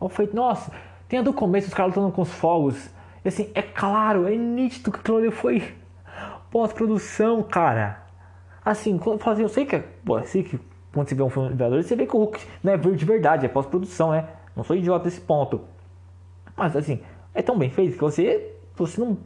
[0.00, 0.34] Mal feito.
[0.34, 0.70] Nossa,
[1.08, 2.90] tem a do começo, os caras lutando com os fogos.
[3.24, 5.74] E assim, é claro, é nítido que aquilo ali foi
[6.50, 8.02] pós-produção, cara.
[8.64, 9.84] Assim, quando assim, eu sei que é.
[10.04, 10.58] Pô, eu sei que
[10.92, 13.04] quando você vê um filme de Vingadores, você vê que o Hulk não é de
[13.04, 14.28] verdade, é pós-produção, né?
[14.54, 15.62] Não sou idiota nesse ponto.
[16.56, 17.00] Mas assim,
[17.34, 19.18] é tão bem feito que você, você não.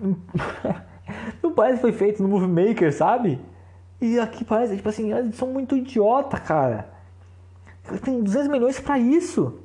[1.42, 3.38] não parece que foi feito no Movie Maker, sabe?
[4.00, 6.88] E aqui parece, tipo assim, eles são muito idiota, cara.
[8.02, 9.60] Tem 200 milhões para isso.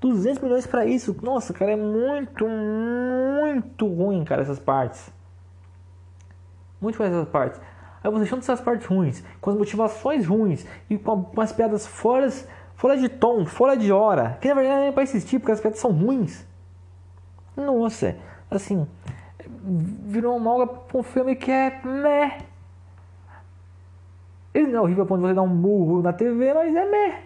[0.00, 1.16] 200 milhões para isso.
[1.22, 5.10] Nossa, cara, é muito, muito ruim, cara, essas partes.
[6.80, 7.60] Muito ruim essas partes.
[8.02, 12.30] Aí você junta essas partes ruins, com as motivações ruins e com, as piadas fora,
[12.74, 15.78] fora de tom, fora de hora, que na verdade é pra assistir porque as piadas
[15.78, 16.46] são ruins.
[17.54, 18.16] Nossa,
[18.50, 18.86] assim,
[20.06, 22.49] virou uma malga pra um filme que é meh.
[24.52, 27.22] Ele não é horrível de você dar um murro na TV, mas é meh.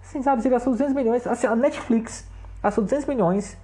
[0.00, 2.30] Assim, sabe, você gastou 200 milhões, assim, a Netflix
[2.62, 3.58] gastou 200 milhões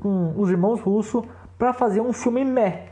[0.00, 1.24] com os irmãos russos
[1.58, 2.88] para fazer um filme meh.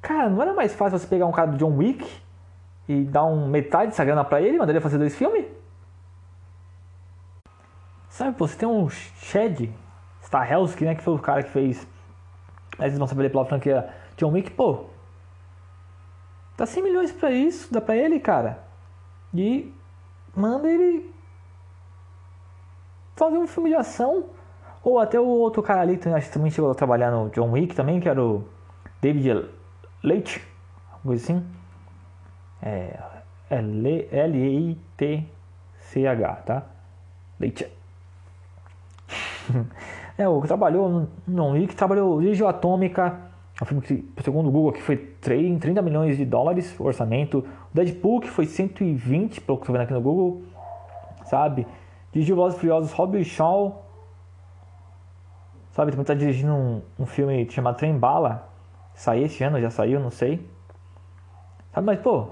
[0.00, 2.04] Cara, não era mais fácil você pegar um cara do John Wick
[2.88, 5.46] e dar um metade dessa grana pra ele mandar ele fazer dois filmes?
[8.08, 9.72] Sabe, você tem um Shed
[10.22, 11.86] Stahelski, né, que foi o cara que fez
[12.78, 14.86] a responsabilidade pela franquia John Wick, pô.
[16.56, 18.58] Dá 100 milhões pra isso, dá pra ele, cara.
[19.34, 19.72] E
[20.34, 21.12] manda ele
[23.16, 24.26] fazer um filme de ação.
[24.84, 28.00] Ou até o outro cara ali, que também chegou a trabalhar no John Wick também,
[28.00, 28.44] que era o
[29.00, 29.48] David
[30.02, 30.44] Leite,
[31.04, 31.46] coisa assim.
[32.60, 32.98] É,
[33.48, 35.22] é L-E-I-T-C-H,
[36.46, 36.66] tá?
[37.38, 37.70] Leite.
[40.18, 44.52] É, o que trabalhou no que trabalhou Legio Atômica, é um filme que, segundo o
[44.52, 47.38] Google, que foi 30 milhões de dólares o orçamento.
[47.38, 50.42] O Deadpool, que foi 120, pelo que tô vendo aqui no Google,
[51.24, 51.66] sabe?
[52.12, 53.84] Dirigiu Velozes Furiosos Robbie Shaw,
[55.72, 55.90] sabe?
[55.90, 58.48] Também tá dirigindo um, um filme chamado Trem Bala,
[58.94, 60.46] sair esse ano, já saiu, não sei.
[61.72, 62.28] Sabe, mas pô,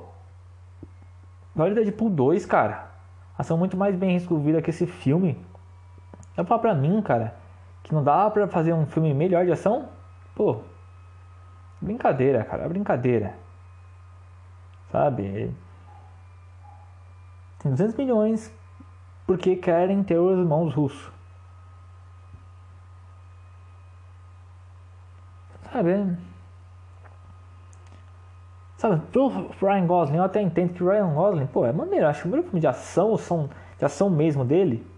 [1.56, 2.90] olha o Deadpool 2, cara.
[3.38, 5.38] Ação muito mais bem resolvida que esse filme.
[6.36, 7.39] Eu falar pra mim, cara,
[7.90, 9.88] que não dá pra fazer um filme melhor de ação?
[10.36, 10.60] Pô,
[11.80, 13.34] brincadeira, cara, brincadeira.
[14.92, 15.52] Sabe?
[17.58, 18.54] Tem 200 milhões
[19.26, 21.12] porque querem ter os irmãos russos.
[25.72, 26.16] Sabe?
[28.76, 29.28] Sabe, pro
[29.60, 32.30] Ryan Gosling, eu até entendo que o Ryan Gosling, pô, é maneiro, acho que o
[32.30, 33.16] primeiro filme de ação,
[33.78, 34.88] de ação mesmo dele.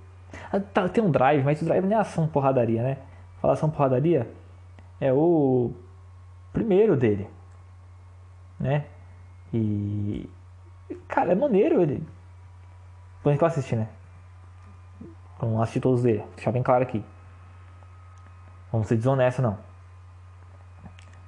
[0.53, 2.99] Ah, tá, tem um drive, mas o drive não é ação porradaria, né?
[3.41, 4.31] Falar ação porradaria
[5.01, 5.73] é o
[6.53, 7.29] primeiro dele,
[8.59, 8.85] né?
[9.53, 10.29] E.
[11.09, 12.07] Cara, é maneiro ele.
[13.23, 13.89] Quando que eu assisti, né?
[15.41, 17.05] Eu não assisti todos dele, deixar bem claro aqui.
[18.71, 19.59] Vamos ser desonesto, não.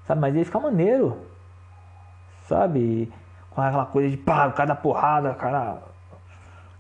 [0.07, 1.19] Sabe, mas ele fica maneiro.
[2.47, 3.13] Sabe?
[3.51, 5.83] Com aquela coisa de pá, cada porrada, cara.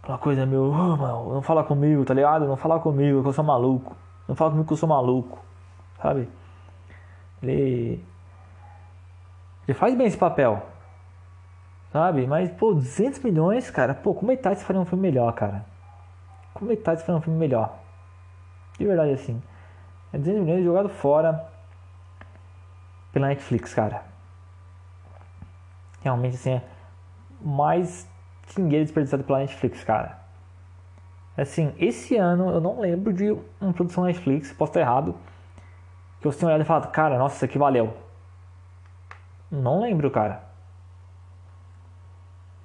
[0.04, 2.46] Aquela coisa meio, oh, não fala comigo, tá ligado?
[2.46, 3.96] Não fala comigo que eu sou maluco.
[4.28, 5.42] Não fala comigo que eu sou maluco.
[5.96, 6.28] Sabe?
[7.42, 8.04] Ele.
[9.66, 10.62] Ele faz bem esse papel.
[11.90, 12.26] Sabe?
[12.26, 13.94] Mas, pô, 200 milhões, cara.
[13.94, 15.64] Pô, é que se faria um filme melhor, cara?
[16.54, 17.74] É que se faria um filme melhor?
[18.78, 19.42] De verdade, assim.
[20.12, 21.48] É 200 milhões jogado fora
[23.10, 24.02] pela Netflix, cara.
[26.02, 26.62] Realmente, assim, é
[27.40, 28.06] mais
[28.54, 30.18] dinheiro desperdiçado pela Netflix, cara.
[31.36, 35.14] Assim, esse ano eu não lembro de uma produção Netflix, posso estar errado,
[36.20, 37.96] que eu tenha olhado e falado, cara, nossa, isso aqui valeu.
[39.50, 40.42] Não lembro, cara.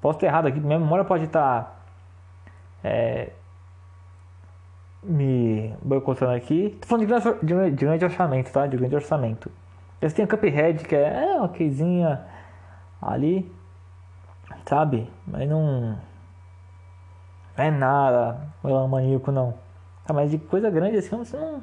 [0.02, 1.84] Posso ter errado aqui, minha memória pode estar
[2.84, 3.32] é,
[5.04, 6.78] me boicotando aqui.
[6.82, 8.68] Tô falando de grande, de, de grande orçamento, tá?
[8.68, 9.52] De grande orçamento.
[10.02, 12.26] Eles têm a Cuphead, que é, é coisinha
[13.02, 13.52] ali,
[14.66, 15.12] sabe?
[15.26, 15.98] Mas não,
[17.58, 18.50] não é nada
[18.90, 19.54] maníaco, não.
[20.06, 21.62] Tá, mas de coisa grande assim, você não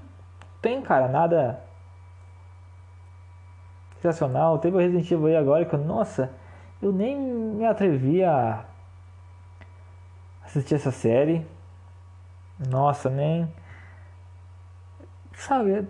[0.61, 1.61] tem, cara, nada
[4.01, 4.59] sensacional.
[4.59, 6.30] Teve o Resident Evil aí agora que, nossa,
[6.80, 8.64] eu nem me atrevi a
[10.44, 11.47] assistir essa série.
[12.68, 13.53] Nossa, nem.
[15.34, 15.86] Sabe?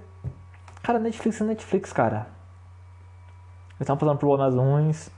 [0.83, 2.27] Cara, Netflix é Netflix, cara.
[3.71, 5.11] Eles estavam passando problemas ruins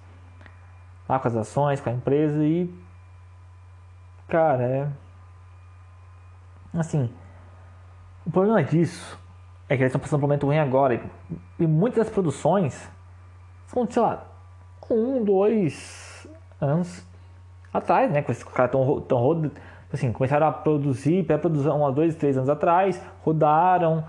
[1.09, 2.73] lá com as ações, com a empresa e.
[4.29, 4.89] Cara, é.
[6.75, 7.11] Assim.
[8.27, 9.19] O problema disso
[9.69, 11.01] é que eles estão passando por um momento ruim agora.
[11.59, 12.91] E muitas das produções
[13.67, 14.25] são, sei lá,
[14.91, 16.27] um, dois
[16.61, 17.05] anos
[17.73, 18.23] atrás, né?
[18.23, 19.51] Que os caras estão rodando.
[19.91, 24.05] Assim, começaram a produzir, pré-produção há dois, três anos atrás, rodaram,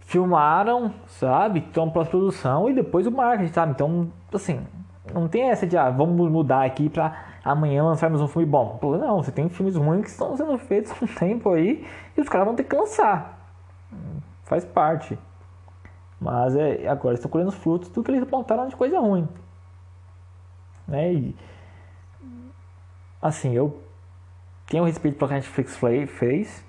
[0.00, 1.58] filmaram, sabe?
[1.58, 3.72] Então, pós-produção e depois o marketing, sabe?
[3.72, 4.64] Então, assim,
[5.12, 8.78] não tem essa de, ah, vamos mudar aqui pra amanhã lançarmos um filme bom.
[8.82, 11.86] Não, você tem filmes ruins que estão sendo feitos um tempo aí
[12.16, 13.38] e os caras vão ter que lançar.
[14.44, 15.18] Faz parte.
[16.20, 19.28] Mas é, agora estão colhendo os frutos do que eles apontaram de coisa ruim.
[20.88, 21.12] Né?
[21.12, 21.36] E,
[23.20, 23.82] assim, eu
[24.66, 25.76] tenho respeito pelo que a Netflix
[26.08, 26.64] fez,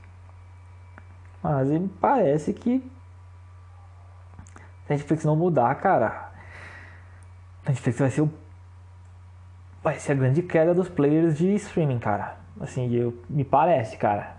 [1.42, 2.80] mas me parece que
[4.86, 6.27] se a Netflix não mudar, cara,
[7.68, 8.34] a Netflix vai ser o
[9.84, 12.38] vai ser a grande queda dos players de streaming, cara.
[12.60, 14.36] Assim, eu, me parece, cara.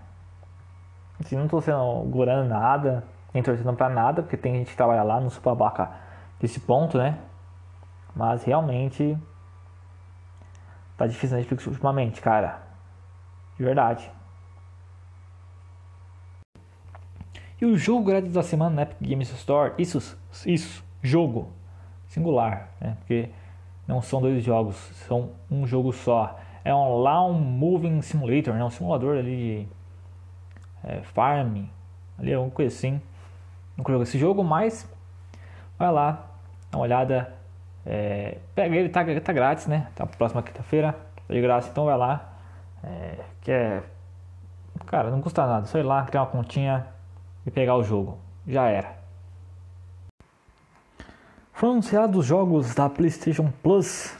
[1.19, 3.03] Assim, não tô sendo gorando nada,
[3.33, 5.91] nem torcendo pra nada, porque tem gente que trabalha lá, no super babaca
[6.39, 7.17] desse ponto, né?
[8.15, 9.17] Mas realmente
[10.97, 12.61] tá difícil na Netflix ultimamente, cara.
[13.57, 14.11] De verdade.
[17.61, 21.51] E o jogo grátis da semana na Epic Games Store, isso, isso, jogo,
[22.09, 22.97] singular, né?
[22.99, 23.29] Porque
[23.87, 24.75] não são dois jogos,
[25.07, 26.37] são um jogo só.
[26.65, 28.63] É um Lawn Moving Simulator, né?
[28.63, 29.67] Um simulador ali
[30.83, 31.65] de é, farm,
[32.17, 33.01] ali alguma coisa assim.
[33.77, 34.91] Nunca joguei esse jogo, mas
[35.77, 36.27] vai lá,
[36.69, 37.33] dá uma olhada.
[37.85, 39.87] É, pega ele, tá, tá grátis, né?
[39.95, 42.33] Tá próxima quinta-feira, tá de graça, então vai lá.
[42.83, 43.81] É, que é.
[44.85, 46.87] Cara, não custa nada, só ir lá, criar uma continha
[47.45, 48.17] e pegar o jogo.
[48.47, 48.98] Já era.
[51.59, 54.15] Foram anunciados os jogos da PlayStation Plus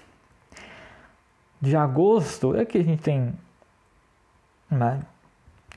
[1.62, 2.54] de agosto.
[2.54, 3.34] É que a gente tem
[4.70, 5.02] né,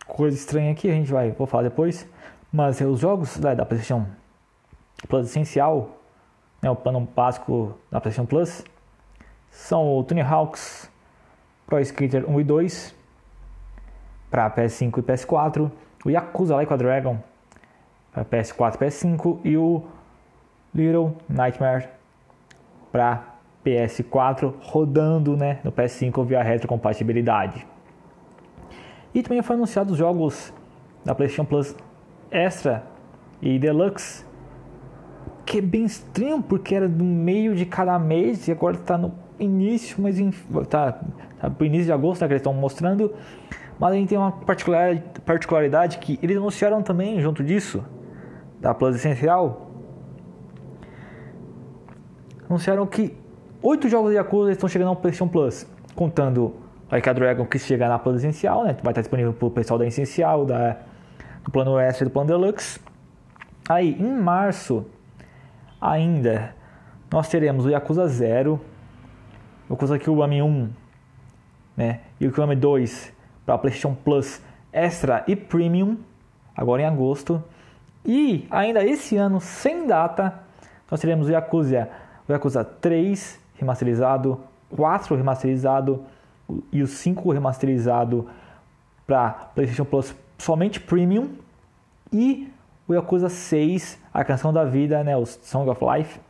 [0.04, 2.04] coisa estranha aqui, a gente vai, vou falar depois.
[2.52, 4.04] Mas os jogos da, da PlayStation
[5.08, 6.00] Plus essencial,
[6.60, 8.64] né, o plano básico da PlayStation Plus,
[9.48, 10.90] são o Tony Hawk's
[11.64, 12.94] Pro Skater 1 e 2
[14.28, 15.70] para PS5 e PS4,
[16.04, 17.22] o Yakuza Like a Dragon
[18.12, 19.86] para PS4 e PS5 e o
[20.74, 21.88] Little Nightmare
[22.90, 23.32] para
[23.64, 27.66] PS4 rodando né, no PS5 via retrocompatibilidade.
[29.14, 30.52] E também foi anunciado os jogos
[31.04, 31.76] da PlayStation Plus
[32.30, 32.84] Extra
[33.40, 34.24] e Deluxe,
[35.44, 39.12] que é bem estranho porque era no meio de cada mês e agora está no
[39.38, 41.00] início, mas está
[41.40, 43.12] tá pro início de agosto né, que eles estão mostrando.
[43.78, 47.84] Mas a gente tem uma particularidade, particularidade que eles anunciaram também junto disso,
[48.60, 49.71] da Plus Essencial.
[52.52, 53.16] Anunciaram que
[53.62, 56.54] oito jogos de Yakuza estão chegando ao PlayStation Plus, contando
[56.90, 58.76] a Dragon que chega na Plus Essencial, né?
[58.82, 60.76] Vai estar disponível para o pessoal da Essencial, da,
[61.42, 62.78] do plano Extra e do plano Deluxe.
[63.66, 64.84] Aí, em março,
[65.80, 66.54] ainda,
[67.10, 68.60] nós teremos o Yakuza Zero,
[69.70, 70.70] Yakuza Kiwami 1
[71.74, 73.14] né, e o Kiwami 2
[73.46, 75.96] para PlayStation Plus Extra e Premium,
[76.54, 77.42] agora em agosto.
[78.04, 80.38] E ainda esse ano, sem data,
[80.90, 86.04] nós teremos o Yakuza, o Yakuza 3 remasterizado, 4 remasterizado
[86.72, 88.28] e o 5 remasterizado
[89.06, 91.30] para PlayStation Plus somente Premium
[92.12, 92.52] e
[92.86, 96.20] o Yakuza 6, a canção da vida, né, o Song of Life,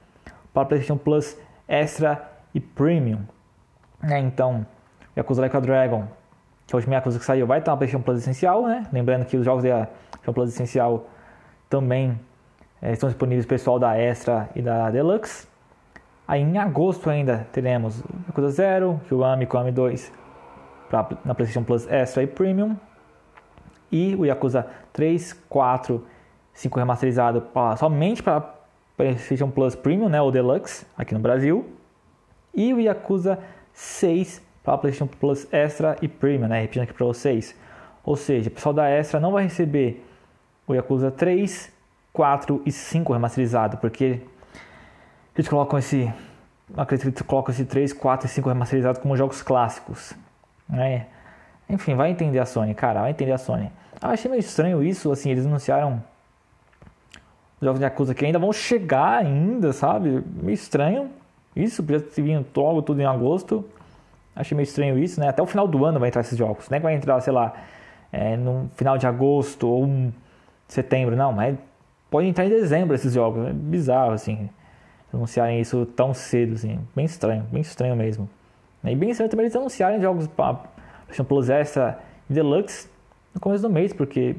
[0.53, 1.37] para PlayStation Plus
[1.67, 3.21] Extra e Premium.
[4.03, 4.67] É, então,
[5.17, 6.07] Yakuza Like a Dragon,
[6.67, 8.87] que é a última Yakuza que saiu, vai estar na PlayStation Plus Essencial, né?
[8.93, 11.07] Lembrando que os jogos da PlayStation Plus Essencial
[11.69, 12.19] também
[12.81, 15.47] é, estão disponíveis pessoal da Extra e da Deluxe.
[16.27, 20.13] Aí em agosto ainda teremos Yakuza 0, Kiwami, Kiwami 2
[20.89, 22.77] pra, na PlayStation Plus Extra e Premium.
[23.91, 26.07] E o Yakuza 3, 4,
[26.53, 28.41] 5 remasterizado pra, somente para
[28.97, 31.67] PlayStation Plus Premium, né, o Deluxe, aqui no Brasil.
[32.55, 33.39] E o Yakuza
[33.73, 37.55] 6 para PlayStation Plus Extra e Premium, né, repetindo aqui para vocês.
[38.05, 40.05] Ou seja, o pessoal da Extra não vai receber
[40.67, 41.73] o Yakuza 3,
[42.13, 44.21] 4 e 5 remasterizado, porque
[45.35, 46.13] eles colocam esse.
[46.77, 50.15] Acredito que eles colocam esse 3, 4 e 5 remasterizado como jogos clássicos.
[50.69, 51.07] Né?
[51.69, 53.71] Enfim, vai entender a Sony, cara, vai entender a Sony.
[54.01, 56.03] Achei meio estranho isso, assim, eles anunciaram
[57.61, 60.23] jogos de Yakuza que ainda vão chegar ainda, sabe?
[60.43, 61.11] Meio estranho.
[61.55, 63.65] Isso, podia ter vindo logo tudo em agosto.
[64.35, 65.29] Achei meio estranho isso, né?
[65.29, 66.69] Até o final do ano vai entrar esses jogos.
[66.69, 67.55] Não é que vai entrar, sei lá,
[68.11, 70.11] é, no final de agosto ou
[70.67, 71.33] setembro, não.
[71.33, 71.57] Mas
[72.11, 73.47] pode entrar em dezembro esses jogos.
[73.47, 74.49] É bizarro, assim.
[75.13, 76.79] Anunciarem isso tão cedo, assim.
[76.95, 78.29] Bem estranho, bem estranho mesmo.
[78.85, 82.89] E bem estranho também eles anunciarem jogos para PlayStation Plus Extra e Deluxe
[83.35, 84.37] no começo do mês, porque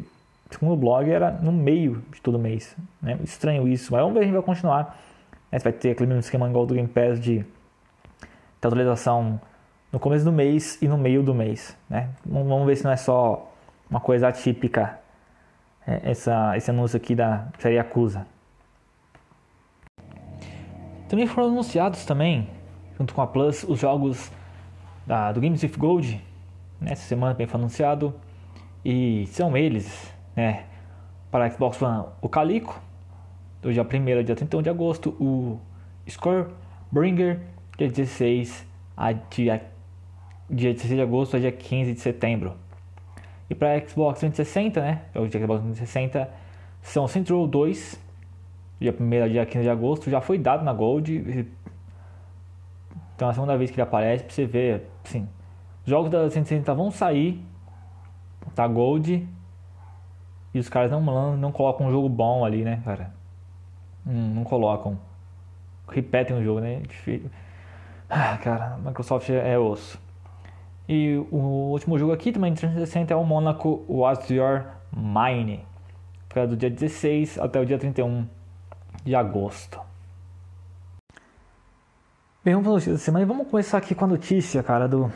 [0.50, 2.76] segundo o blog era no meio de todo mês.
[3.02, 3.18] Né?
[3.24, 5.00] Estranho isso, mas vamos ver se a gente vai continuar.
[5.52, 5.60] Né?
[5.60, 7.46] Vai ter aquele mesmo esquema igual do Game Pass de
[8.62, 9.40] atualização
[9.92, 11.78] no começo do mês e no meio do mês.
[11.90, 12.10] Né?
[12.26, 13.52] Vamos ver se não é só
[13.90, 15.00] uma coisa atípica
[15.86, 18.26] é, essa, esse anúncio aqui da série Acusa.
[21.08, 22.50] Também foram anunciados também,
[22.98, 24.32] junto com a Plus, os jogos
[25.06, 26.22] da, do Games Gold.
[26.80, 27.08] Nessa né?
[27.08, 28.14] semana também foi anunciado.
[28.84, 30.66] E são eles, né?
[31.32, 32.80] Para Xbox One, o Calico,
[33.62, 35.60] do dia 1 ao dia 31 de agosto, o
[36.08, 36.48] Score
[36.92, 37.40] Bringer,
[37.78, 39.64] dia 16 a dia
[40.50, 42.54] dia 16 de agosto a dia 15 de setembro.
[43.50, 45.02] E para Xbox 360, né?
[45.14, 46.30] É o dia Xbox 360,
[46.82, 48.00] são Row 2,
[48.84, 51.48] dia 1 a dia 15 de agosto, já foi dado na Gold.
[53.16, 55.28] Então é a segunda vez que ele aparece para você ver, assim,
[55.86, 57.42] os jogos da 360 vão sair
[58.54, 59.28] da Gold
[60.54, 63.14] e os caras não, não colocam um jogo bom ali, né, cara?
[64.06, 65.00] Hum, não colocam.
[65.88, 66.82] Repetem o jogo, né?
[68.10, 70.00] Ah, cara, Microsoft é osso.
[70.90, 75.66] E o último jogo aqui também de 360 é o Monaco What's Your Mine.
[76.28, 78.28] Fica do dia 16 até o dia 31
[79.04, 79.80] de agosto.
[82.44, 84.88] Bem, vamos para a notícia da semana e vamos começar aqui com a notícia, cara,
[84.88, 85.12] do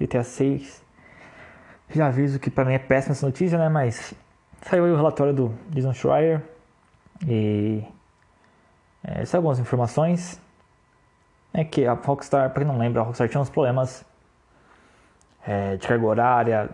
[0.00, 0.84] GTA 6.
[1.90, 3.68] Já aviso que para mim é péssima essa notícia, né?
[3.68, 4.14] Mas
[4.62, 6.42] saiu aí o relatório do Jason Schreier
[7.26, 7.82] e
[9.02, 10.40] é, são algumas informações.
[11.52, 14.04] É que a Rockstar, para quem não lembra, a Rockstar tinha uns problemas
[15.46, 16.70] é, de carga horária,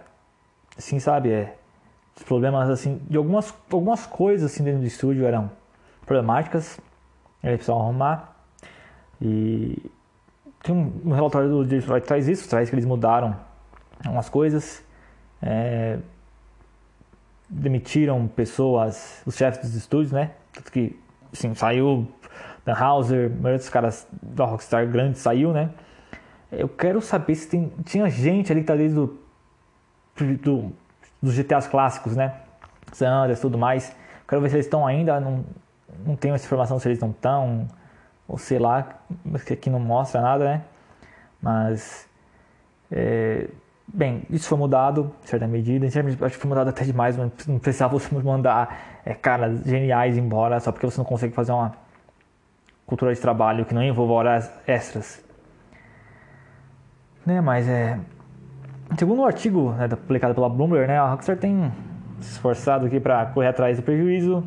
[0.76, 1.30] assim, sabe?
[1.30, 1.56] É,
[2.26, 5.50] problemas, assim, de algumas, algumas coisas, assim, dentro do estúdio eram
[6.04, 6.80] problemáticas,
[7.42, 8.36] eles precisavam arrumar.
[9.20, 9.90] E
[10.62, 13.36] tem um, relatório do Detroit que traz isso, traz que eles mudaram
[14.04, 14.82] algumas coisas,
[15.42, 15.98] é,
[17.48, 20.32] demitiram pessoas, os chefes dos estúdios, né?
[20.52, 20.98] Tanto que,
[21.32, 22.08] assim, saiu
[22.64, 25.70] Dan Hauser, a maioria dos caras da Rockstar grande saiu, né?
[26.50, 29.18] Eu quero saber se tem, tinha gente ali que tá desde do,
[30.42, 30.72] do,
[31.20, 32.34] dos GTAs clássicos, né?
[32.92, 33.94] Sanders, tudo mais.
[34.28, 35.20] Quero ver se eles estão ainda.
[35.20, 35.44] Não,
[36.04, 37.66] não tenho essa informação se eles não estão.
[38.26, 39.00] Ou sei lá,
[39.46, 40.62] que aqui não mostra nada, né?
[41.40, 42.08] Mas.
[42.90, 43.48] É,
[43.86, 45.86] bem, isso foi mudado em certa medida.
[45.86, 47.16] Acho que foi mudado até demais.
[47.16, 51.72] Não precisava você mandar é, caras geniais embora só porque você não consegue fazer uma
[52.86, 55.22] cultura de trabalho que não envolva horas extras.
[57.24, 57.98] Né, mas é.
[58.98, 61.72] Segundo o artigo né, publicado pela Bloomberg, né, a Rockstar tem
[62.20, 64.46] se esforçado aqui para correr atrás do prejuízo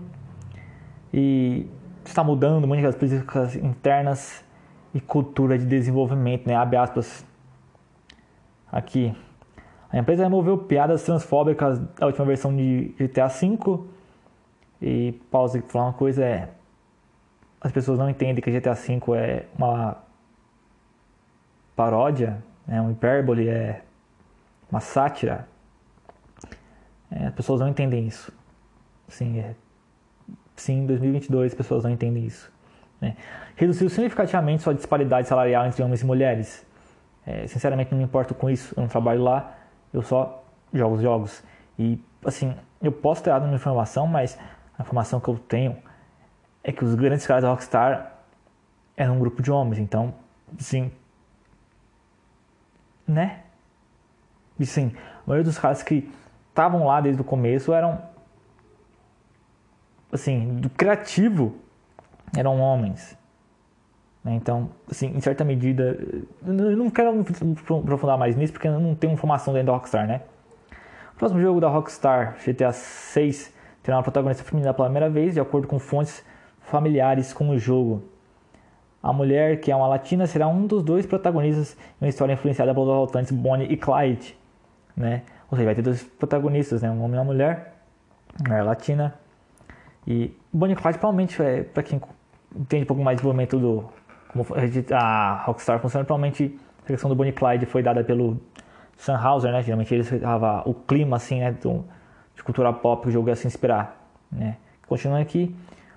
[1.20, 1.66] e
[2.06, 4.46] está mudando muitas políticas internas
[4.94, 7.26] e cultura de desenvolvimento, né, abre aspas
[8.72, 9.16] aqui.
[9.90, 13.80] A empresa removeu piadas transfóbicas da última versão de GTA V
[14.80, 16.50] e pausa aqui falar uma coisa é
[17.60, 19.98] as pessoas não entendem que GTA V é uma
[21.76, 23.82] paródia, é um hipérbole, é
[24.72, 25.48] uma sátira.
[27.10, 28.32] É, as pessoas não entendem isso.
[29.08, 29.56] Sim, é,
[30.58, 32.52] sim, em 2022 as pessoas não entendem isso.
[33.00, 33.16] Né?
[33.56, 36.66] Reduziu significativamente sua disparidade salarial entre homens e mulheres.
[37.26, 38.74] É, sinceramente, não me importo com isso.
[38.76, 39.56] Eu não trabalho lá,
[39.94, 40.44] eu só
[40.74, 41.44] jogo os jogos.
[41.78, 44.38] E, assim, eu posso ter dado uma informação, mas
[44.78, 45.78] a informação que eu tenho
[46.64, 48.14] é que os grandes caras da Rockstar
[48.96, 49.80] eram um grupo de homens.
[49.80, 50.14] Então,
[50.58, 50.92] sim.
[53.08, 53.42] Né?
[54.60, 56.10] E sim, a maioria dos caras que
[56.50, 58.02] estavam lá desde o começo eram.
[60.18, 61.56] Assim, do criativo
[62.36, 63.18] eram homens.
[64.24, 64.34] Né?
[64.34, 65.98] Então, assim, em certa medida,
[66.46, 67.24] eu não quero
[67.80, 70.22] aprofundar mais nisso porque eu não tenho informação dentro da Rockstar, né?
[71.14, 75.40] O próximo jogo da Rockstar, GTA 6, terá uma protagonista feminina pela primeira vez, de
[75.40, 76.24] acordo com fontes
[76.62, 78.04] familiares com o jogo.
[79.02, 82.74] A mulher, que é uma latina, será um dos dois protagonistas em uma história influenciada
[82.74, 84.38] pelos assaltantes Bonnie e Clyde,
[84.96, 85.22] né?
[85.50, 86.92] Ou seja, vai ter dois protagonistas, né?
[86.92, 87.76] Um homem e uma mulher,
[88.44, 89.14] mulher latina.
[90.08, 92.02] E Bonnie Clyde provavelmente é para quem
[92.56, 93.86] entende um pouco mais do desenvolvimento do
[94.30, 94.46] como
[94.94, 98.40] a Rockstar funciona, provavelmente a questão do Bonnie Clyde foi dada pelo
[98.96, 99.62] Sam Hauser, né?
[99.62, 101.84] Geralmente eles dava o clima assim, né, do,
[102.36, 104.58] de cultura pop que o jogo ia se inspirar, né?
[104.88, 105.54] Continuando aqui,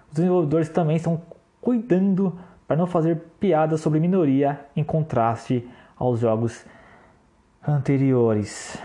[0.09, 1.23] os desenvolvedores também estão
[1.61, 2.37] cuidando
[2.67, 6.65] para não fazer piadas sobre minoria em contraste aos jogos
[7.67, 8.79] anteriores.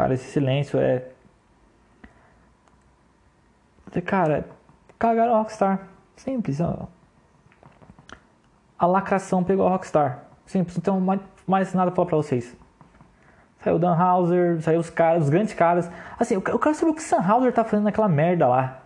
[0.00, 1.04] Cara, esse silêncio é.
[4.06, 4.48] Cara,
[4.98, 5.88] cagaram a Rockstar.
[6.16, 6.58] Simples.
[6.58, 6.88] Ó.
[8.78, 10.24] A lacração pegou a Rockstar.
[10.46, 12.56] Simples, não tenho mais, mais nada pra falar pra vocês.
[13.62, 15.90] Saiu o Dan Hauser, saiu os caras, os grandes caras.
[16.18, 18.80] Assim, eu quero saber o que o Sam Hauser tá fazendo naquela merda lá.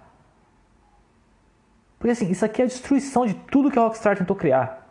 [1.96, 4.84] Porque assim, isso aqui é a destruição de tudo que a Rockstar tentou criar.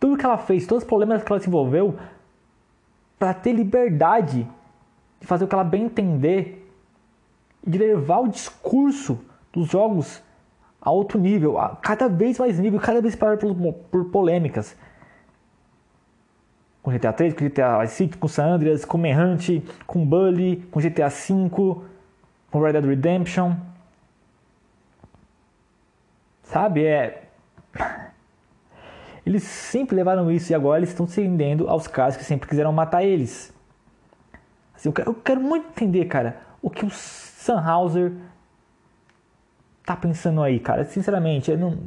[0.00, 1.96] Tudo que ela fez, todos os problemas que ela desenvolveu
[3.20, 4.48] para ter liberdade
[5.20, 6.66] de fazer o que ela bem entender
[7.62, 9.20] e de levar o discurso
[9.52, 10.22] dos jogos
[10.80, 14.74] a outro nível, a cada vez mais nível, cada vez parar por, por polêmicas.
[16.82, 20.80] Com GTA 3, com GTA Vice City, com San Andreas, com Manhunt, com Bully, com
[20.80, 21.84] GTA 5,
[22.50, 23.54] com Red Dead Redemption.
[26.42, 27.28] Sabe, é...
[29.24, 32.72] Eles sempre levaram isso e agora eles estão se rendendo aos caras que sempre quiseram
[32.72, 33.54] matar eles.
[34.74, 38.12] Assim, eu, quero, eu quero muito entender, cara, o que o Sunhauser
[39.84, 40.84] tá pensando aí, cara.
[40.84, 41.78] Sinceramente, eu não.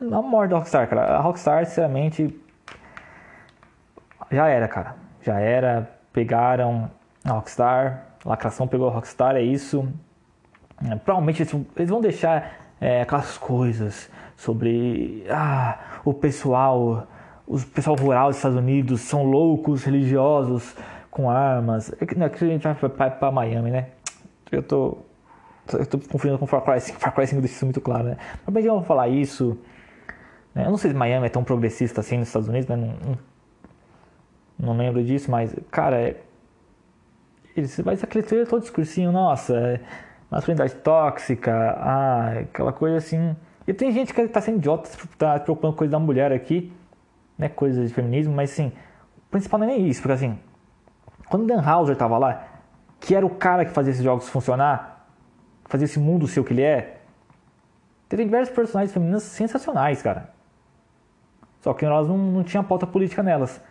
[0.00, 1.16] A morte da Rockstar, cara.
[1.16, 2.38] A Rockstar, sinceramente.
[4.30, 4.96] Já era, cara.
[5.22, 5.90] Já era.
[6.12, 6.90] Pegaram
[7.24, 8.06] a Rockstar.
[8.24, 9.88] Lacração pegou a Rockstar, é isso.
[10.90, 11.42] É, provavelmente
[11.76, 17.06] eles vão deixar é, aquelas coisas sobre ah, o pessoal,
[17.46, 20.74] o pessoal rural dos Estados Unidos são loucos, religiosos,
[21.10, 21.92] com armas.
[22.00, 23.88] É que, não, é que a gente vai para Miami, né?
[24.50, 24.96] Eu tô
[25.72, 28.16] eu tô confundindo com Far Cry 5, Far Cry 5 deixa isso muito claro, né?
[28.44, 29.58] Mas bem, vamos falar isso.
[30.54, 30.64] Né?
[30.64, 32.76] Eu não sei se Miami é tão progressista assim nos Estados Unidos, né?
[32.76, 33.18] Não, não,
[34.58, 36.16] não lembro disso, mas, cara, é,
[37.54, 39.80] eles, vai aquele todo discursinho, nossa, é,
[40.30, 43.36] masculinidade tóxica, ah, aquela coisa assim.
[43.70, 46.72] E tem gente que tá sendo idiota, tá preocupando com coisa da mulher aqui,
[47.38, 47.48] né?
[47.48, 48.72] Coisas de feminismo, mas assim,
[49.16, 50.36] o principal não é nem isso, porque assim,
[51.28, 52.48] quando Dan Hauser tava lá,
[52.98, 55.08] que era o cara que fazia esses jogos funcionar,
[55.66, 56.98] fazer esse mundo ser o que ele é.
[58.08, 60.30] Teve diversos personagens femininas sensacionais, cara.
[61.60, 63.62] Só que elas não, não tinham pauta política nelas.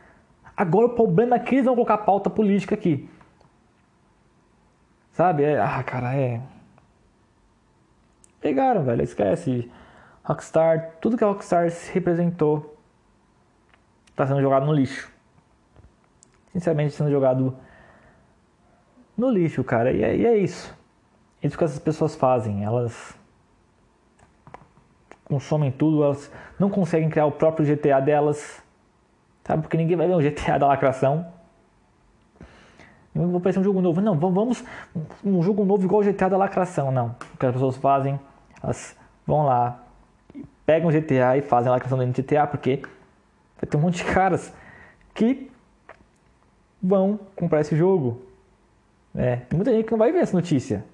[0.55, 3.09] Agora o problema é que eles vão colocar pauta política aqui.
[5.11, 5.43] Sabe?
[5.43, 6.39] É, ah, cara, é.
[8.39, 9.03] Pegaram, velho.
[9.03, 9.69] Esquece.
[10.29, 12.77] Rockstar, tudo que a Rockstar se representou
[14.09, 15.11] está sendo jogado no lixo.
[16.53, 17.55] Sinceramente, sendo jogado
[19.17, 19.91] no lixo, cara.
[19.91, 20.77] E é, e é isso
[21.41, 22.63] isso que essas pessoas fazem.
[22.63, 23.17] Elas
[25.25, 28.61] consomem tudo, elas não conseguem criar o próprio GTA delas.
[29.43, 29.61] Sabe?
[29.61, 31.25] Porque ninguém vai ver um GTA da lacração.
[33.13, 34.01] Não vou parecer um jogo novo.
[34.01, 34.63] Não, vamos
[35.23, 36.91] um jogo novo igual o GTA da lacração.
[36.91, 37.15] Não.
[37.33, 38.19] O que as pessoas fazem,
[38.61, 39.83] elas vão lá,
[40.69, 42.75] pegam o GTA e fazem a lacração dentro do GTA, porque
[43.59, 44.53] vai ter um monte de caras
[45.15, 45.49] que
[46.79, 48.21] vão comprar esse jogo.
[49.15, 50.85] É, tem muita gente que não vai ver essa notícia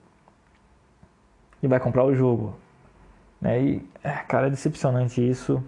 [1.61, 2.55] e vai comprar o jogo.
[3.41, 3.61] Né?
[3.61, 5.61] E, é, cara, é decepcionante isso.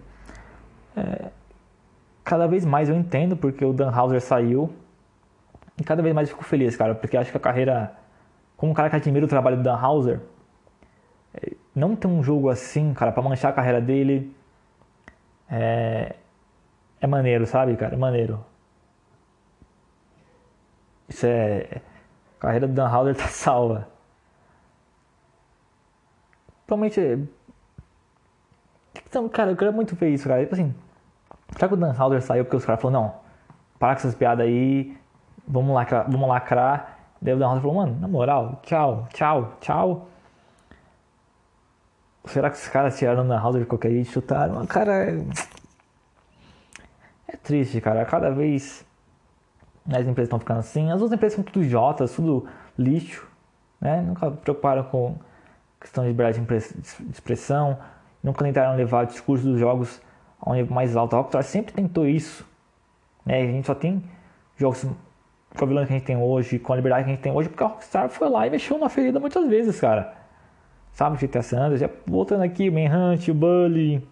[0.96, 1.26] É,
[2.24, 4.74] cada vez mais eu entendo porque o Dan Hauser saiu.
[5.78, 7.94] E cada vez mais eu fico feliz, cara, porque acho que a carreira
[8.56, 10.22] como um cara que admira o trabalho do Dan Houser, é,
[11.78, 14.36] não ter um jogo assim, cara, para manchar a carreira dele
[15.50, 16.16] é,
[17.00, 17.94] é maneiro, sabe, cara?
[17.94, 18.44] É maneiro.
[21.08, 21.82] Isso é.
[22.38, 23.88] A carreira do Dan Houser tá salva.
[26.66, 27.30] Totalmente.
[29.06, 30.42] Então, cara, eu queria muito ver isso, cara.
[30.42, 30.76] Tipo assim,
[31.52, 33.16] será que o Dan Houser saiu porque os caras falaram, não,
[33.80, 34.98] para com essas piadas aí,
[35.48, 36.98] vamos lacrar, vamos lacrar.
[37.22, 40.08] Daí o Dan Houser falou, mano, na moral, tchau, tchau, tchau.
[42.28, 44.66] Será que os caras tiraram o Dan Houser de qualquer jeito, chutaram?
[44.66, 45.24] Cara, é...
[47.28, 48.06] é triste, cara.
[48.06, 48.86] Cada vez
[49.90, 50.92] as empresas estão ficando assim.
[50.92, 52.48] As outras empresas são tudo idiotas, tudo
[52.78, 53.28] lixo,
[53.80, 54.02] né?
[54.02, 55.16] Nunca preocuparam com
[55.80, 57.78] questão de liberdade de expressão,
[58.22, 60.02] nunca tentaram levar o discurso dos jogos
[60.40, 61.16] a um nível mais alto.
[61.16, 62.46] A Rockstar sempre tentou isso.
[63.26, 63.42] Né?
[63.42, 64.04] A gente só tem
[64.58, 64.86] jogos
[65.56, 67.32] com a vilã que a gente tem hoje, com a liberdade que a gente tem
[67.32, 70.14] hoje, porque a Rockstar foi lá e mexeu na ferida muitas vezes, cara.
[70.98, 74.04] Sabe, GTA Sanders, já voltando aqui, Manhunt, o Bully,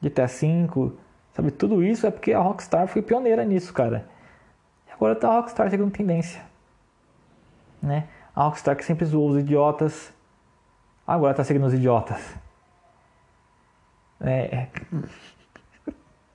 [0.00, 0.90] GTA V,
[1.34, 4.08] sabe, tudo isso é porque a Rockstar foi pioneira nisso, cara.
[4.88, 6.42] E agora tá a Rockstar chegando tendência,
[7.82, 8.08] né?
[8.34, 10.10] A Rockstar que sempre zoou os idiotas,
[11.06, 12.34] agora tá seguindo os idiotas.
[14.22, 14.68] É.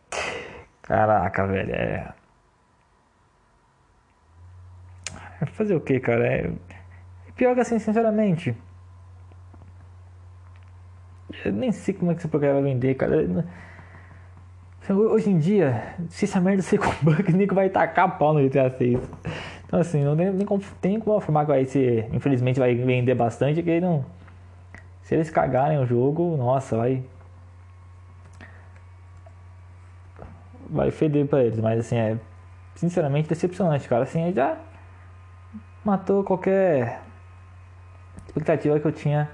[0.84, 1.73] Caraca, velho.
[1.73, 2.13] É...
[5.53, 6.27] Fazer o que, cara?
[6.27, 6.68] É...
[7.39, 8.53] Pior que assim, sinceramente.
[11.45, 13.15] Eu nem sei como é que esse programa vai vender, cara.
[14.89, 18.45] Hoje em dia, se essa merda ser com bug, o Nico vai tacar pau no
[18.45, 18.99] GTA 6.
[19.65, 22.13] Então assim, não tem, nem como, tem como afirmar que vai ser.
[22.13, 24.03] Infelizmente vai vender bastante, que não.
[25.03, 27.01] Se eles cagarem o jogo, nossa, vai.
[30.69, 32.17] Vai feder pra eles, mas assim, é
[32.75, 34.03] sinceramente decepcionante, cara.
[34.03, 34.57] Assim, já
[35.85, 37.07] matou qualquer
[38.30, 39.30] expectativa que eu tinha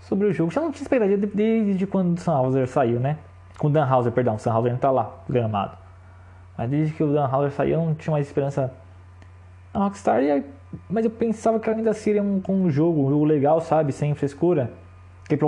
[0.00, 0.50] sobre o jogo.
[0.50, 3.18] Já não tinha expectativa desde quando o Sunhauser saiu, né?
[3.58, 5.76] Com o Dan Houser, perdão, o Sunhauser não tá lá, gramado.
[6.56, 8.72] Mas desde que o Dan Houser saiu, eu não tinha mais esperança
[9.72, 10.22] na Rockstar.
[10.22, 10.44] E,
[10.88, 13.92] mas eu pensava que ainda seria um, um jogo, um jogo legal, sabe?
[13.92, 14.72] Sem frescura.
[15.28, 15.38] Que,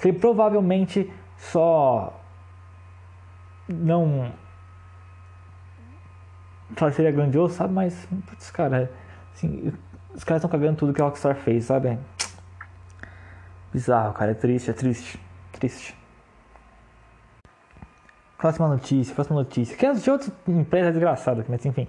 [0.00, 2.14] que provavelmente só
[3.68, 4.32] não
[6.78, 7.72] só seria grandioso, sabe?
[7.72, 8.90] Mas, putz, cara,
[9.34, 9.72] assim,
[10.18, 11.96] os caras estão cagando tudo que a Rockstar fez, sabe?
[13.72, 15.16] Bizarro, cara, é triste, é triste,
[15.52, 15.96] triste.
[18.36, 19.76] Próxima notícia, próxima notícia.
[19.76, 21.86] Que é outra empresa desgraçada, mas enfim.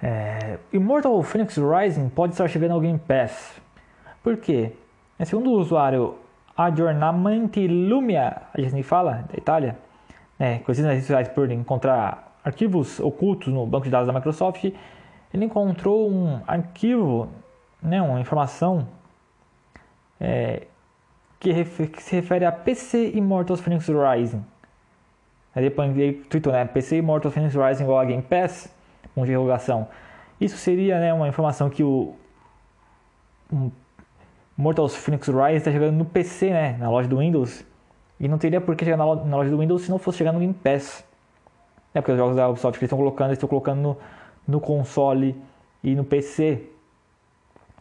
[0.00, 3.60] É, Immortal Phoenix Rising pode estar chegando ao Game Pass.
[4.22, 4.72] Por quê?
[5.18, 6.14] É, segundo o usuário
[6.56, 9.76] Aggiornamenti Lumia, a gente fala, da Itália,
[10.38, 14.64] né, conhecido nas redes sociais por encontrar arquivos ocultos no banco de dados da Microsoft,
[15.34, 17.28] ele encontrou um arquivo,
[17.82, 18.88] né, uma informação
[20.20, 20.66] é,
[21.38, 21.52] que,
[21.88, 24.44] que, se refere a PC Immortals Phoenix Rising.
[25.54, 26.64] Aí depois ele tweetou, né?
[26.64, 28.72] PC Immortal Phoenix Rising igual a Game Pass,
[29.14, 29.88] com divulgação.
[30.40, 32.14] Isso seria né, uma informação que o
[33.52, 33.70] um,
[34.56, 36.76] Mortal Phoenix Rising está chegando no PC, né?
[36.78, 37.64] Na loja do Windows.
[38.20, 40.40] E não teria por que chegar na loja do Windows se não fosse chegar no
[40.40, 41.04] Game Pass.
[41.94, 43.96] É porque os jogos da Ubisoft que eles estão colocando, eles estão colocando no,
[44.46, 45.34] no console
[45.82, 46.62] e no PC.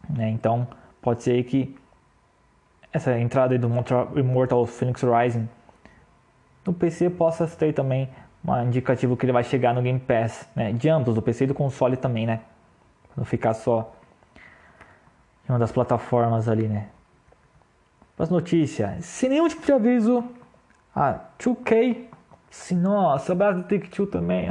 [0.09, 0.29] Né?
[0.29, 0.67] Então
[1.01, 1.75] pode ser que
[2.91, 3.67] essa entrada do
[4.15, 5.47] Immortal Phoenix Rising
[6.65, 8.09] no PC possa ter também
[8.45, 10.71] um indicativo que ele vai chegar no Game Pass, né?
[10.71, 12.41] De ambos, do PC e do console também, né?
[13.15, 13.93] Não ficar só
[15.47, 16.88] em uma das plataformas ali, né?
[18.17, 19.05] As notícias.
[19.05, 20.23] Sem nenhum tipo de aviso,
[20.95, 22.07] a 2K.
[22.49, 24.49] Sim, nossa, abraço do Take-Two também.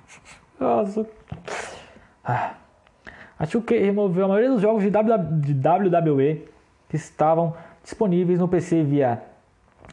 [0.58, 1.06] nossa.
[2.24, 2.54] Ah.
[3.38, 6.44] A 2K removeu a maioria dos jogos de WWE
[6.88, 9.22] que estavam disponíveis no PC via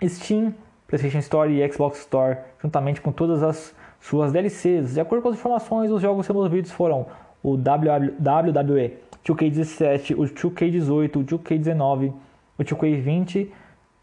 [0.04, 0.54] Steam,
[0.88, 4.94] PlayStation Store e Xbox Store, juntamente com todas as suas DLCs.
[4.94, 7.08] De acordo com as informações, os jogos removidos foram
[7.42, 12.14] o WWE 2K17, o 2K18, o 2K19,
[12.58, 13.48] o 2K20,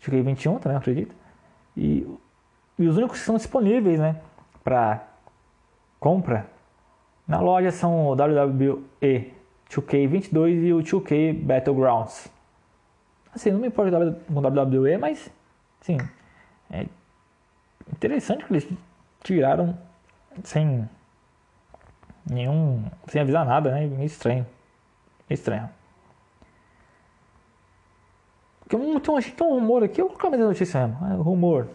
[0.02, 1.14] 2K21 também acredito.
[1.76, 2.06] E,
[2.78, 4.16] e os únicos que são disponíveis, né,
[4.64, 5.04] para
[6.00, 6.46] compra
[7.28, 9.34] na loja são o WWE
[9.70, 12.28] 2K22 e o 2K Battlegrounds.
[13.34, 15.30] Assim, não me importa com WWE, mas
[15.82, 15.98] sim,
[16.70, 16.86] é
[17.92, 18.68] interessante que eles
[19.22, 19.78] tiraram
[20.42, 20.88] sem
[22.28, 22.84] nenhum.
[23.08, 23.86] sem avisar nada, né?
[23.86, 24.46] Meio estranho.
[25.28, 25.68] Meio estranho.
[28.60, 31.06] Porque tem um, tem um rumor aqui, eu vou colocar mais notícia mesmo.
[31.06, 31.68] É, rumor.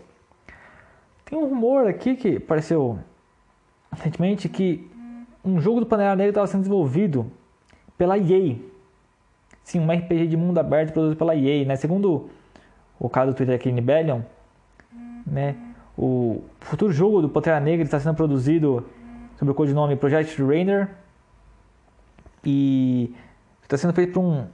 [1.25, 2.99] Tem um rumor aqui que apareceu
[3.91, 4.91] recentemente que
[5.43, 7.31] um jogo do Panela Negra estava sendo desenvolvido
[7.97, 8.55] pela EA.
[9.63, 11.75] Sim, um RPG de mundo aberto produzido pela EA, né?
[11.75, 12.29] Segundo
[12.99, 14.21] o caso do Twitter aqui, Nibelion,
[15.25, 15.55] né?
[15.97, 18.85] O futuro jogo do Pantera Negra está sendo produzido
[19.37, 20.89] sob o codinome Project Rainer
[22.45, 23.13] e
[23.61, 24.47] está sendo feito por um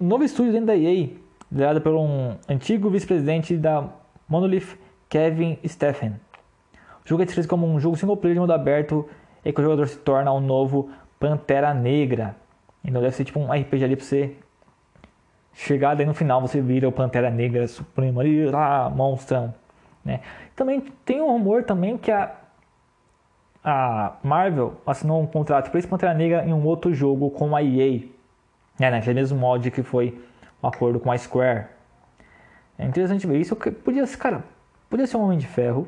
[0.00, 1.10] novo estúdio dentro da EA,
[1.50, 3.88] liderado por um antigo vice-presidente da
[4.28, 4.78] Monolith,
[5.08, 6.14] Kevin Steffen.
[7.04, 9.08] O jogo é descrito como um jogo single player de mundo aberto
[9.44, 12.36] em que o jogador se torna um novo Pantera Negra.
[12.84, 14.36] Então deve ser tipo um RPG ali pra você
[15.54, 19.54] chegar daí no final você vira o Pantera Negra Supremo ali, lá, monstrão.
[20.04, 20.20] Né?
[20.54, 22.34] Também tem um rumor também que a,
[23.62, 27.62] a Marvel assinou um contrato para esse Pantera Negra em um outro jogo com a
[27.62, 28.02] EA.
[28.78, 28.90] Né?
[28.90, 30.20] Naquele mesmo molde que foi
[30.62, 31.66] um acordo com a Square.
[32.78, 33.54] É interessante ver isso.
[33.56, 34.44] Podia ser, cara,
[34.90, 35.86] podia ser um Homem de Ferro.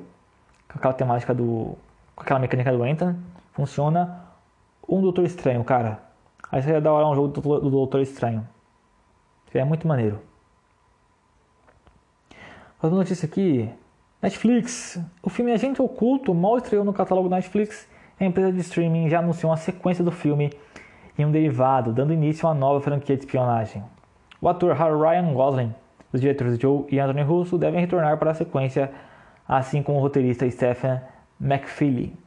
[0.68, 1.76] Com aquela temática do.
[2.14, 3.14] Com aquela mecânica do Anton.
[3.56, 4.22] Funciona.
[4.86, 5.98] Um Doutor Estranho, cara.
[6.52, 8.46] Aí seria da hora um jogo do Doutor Estranho.
[9.50, 10.20] Seria muito maneiro.
[12.82, 13.68] Outra notícia aqui.
[14.20, 15.00] Netflix.
[15.22, 17.88] O filme Agente Oculto mal estreou no catálogo Netflix.
[18.20, 20.52] A empresa de streaming já anunciou uma sequência do filme
[21.18, 23.82] e um derivado, dando início a uma nova franquia de espionagem.
[24.38, 25.74] O ator Ryan Gosling,
[26.12, 28.92] os diretores Joe e Anthony Russo devem retornar para a sequência,
[29.48, 31.00] assim como o roteirista Stephen
[31.40, 32.25] McFeely.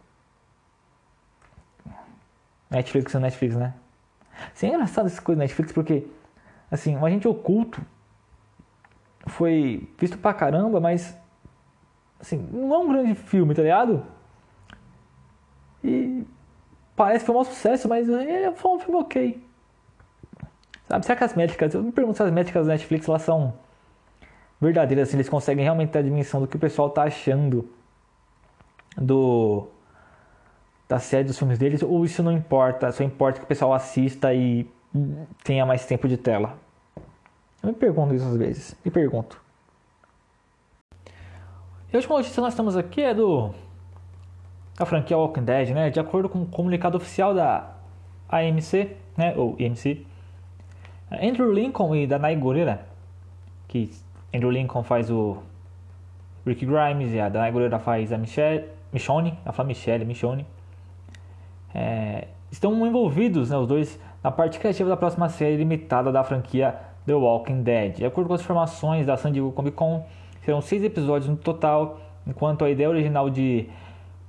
[2.70, 3.74] Netflix é Netflix, né?
[4.54, 6.08] Assim, é engraçado essas coisas Netflix porque,
[6.70, 7.82] assim, o Agente Oculto
[9.28, 11.18] foi visto pra caramba, mas,
[12.20, 14.06] assim, não é um grande filme, tá ligado?
[15.84, 16.26] E
[16.96, 19.44] parece que foi um sucesso, mas é, foi um filme ok.
[20.88, 23.54] Sabe, será que as métricas, eu me pergunto se as métricas da Netflix elas são
[24.60, 27.70] verdadeiras, se assim, eles conseguem realmente ter a dimensão do que o pessoal tá achando
[28.98, 29.68] do
[30.90, 34.34] da série dos filmes deles, ou isso não importa, só importa que o pessoal assista
[34.34, 34.68] e
[35.44, 36.58] tenha mais tempo de tela.
[37.62, 39.40] Eu me pergunto isso às vezes, me pergunto.
[41.94, 43.54] E a última notícia que nós temos aqui é do
[44.80, 45.90] a franquia Walking Dead, né?
[45.92, 47.76] De acordo com o comunicado oficial da
[48.28, 49.36] AMC, né?
[49.36, 50.06] Ou IMC,
[51.12, 52.86] Andrew Lincoln e Danai Gurira,
[53.68, 53.92] que
[54.34, 55.38] Andrew Lincoln faz o
[56.46, 60.46] Rick Grimes e a Danai Gurira faz a Michelle, Michonne, a fala Michelle, Michonne,
[61.74, 66.76] é, estão envolvidos, né, os dois, na parte criativa da próxima série limitada da franquia
[67.06, 67.98] The Walking Dead.
[67.98, 70.06] De acordo com as informações da San Diego Comic Con,
[70.44, 73.68] serão seis episódios no total, enquanto a ideia original de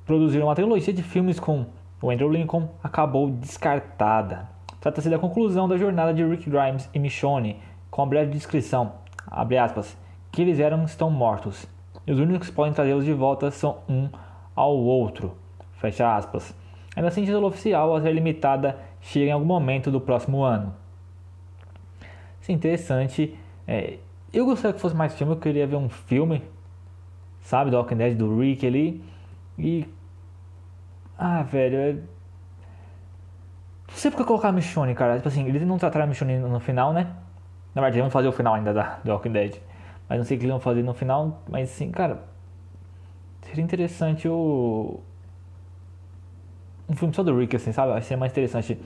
[0.05, 1.67] produzir uma trilogia de filmes com
[2.03, 4.49] o Andrew Lincoln acabou descartada.
[4.81, 7.59] Trata-se da conclusão da jornada de Rick Grimes e Michonne,
[7.91, 8.93] com a breve descrição,
[9.31, 9.97] aspas,
[10.33, 11.67] que eles eram estão mortos,
[12.07, 14.09] e os únicos que podem trazê-los de volta são um
[14.55, 15.37] ao outro,
[15.73, 16.55] fecha aspas.
[16.97, 20.75] Ainda assim, título oficial, a série limitada chega em algum momento do próximo ano.
[22.41, 23.39] Isso é interessante.
[23.67, 23.99] É,
[24.33, 26.43] eu gostaria que fosse mais filme, eu queria ver um filme,
[27.43, 29.03] sabe, do Walking Dead, do Rick ali.
[29.59, 29.87] E.
[31.17, 31.77] Ah, velho.
[31.77, 31.93] É...
[31.93, 35.17] Não sei porque colocar a Michonne, cara.
[35.17, 37.15] Tipo assim, eles não trataram a Michonne no final, né?
[37.75, 39.57] Na verdade, vão fazer o final ainda da, do Walking Dead.
[40.09, 41.43] Mas não sei o que eles vão fazer no final.
[41.49, 42.29] Mas assim, cara.
[43.43, 45.01] Seria interessante o
[46.91, 47.93] um filme só do Rick, assim, sabe?
[47.93, 48.77] Vai ser mais interessante.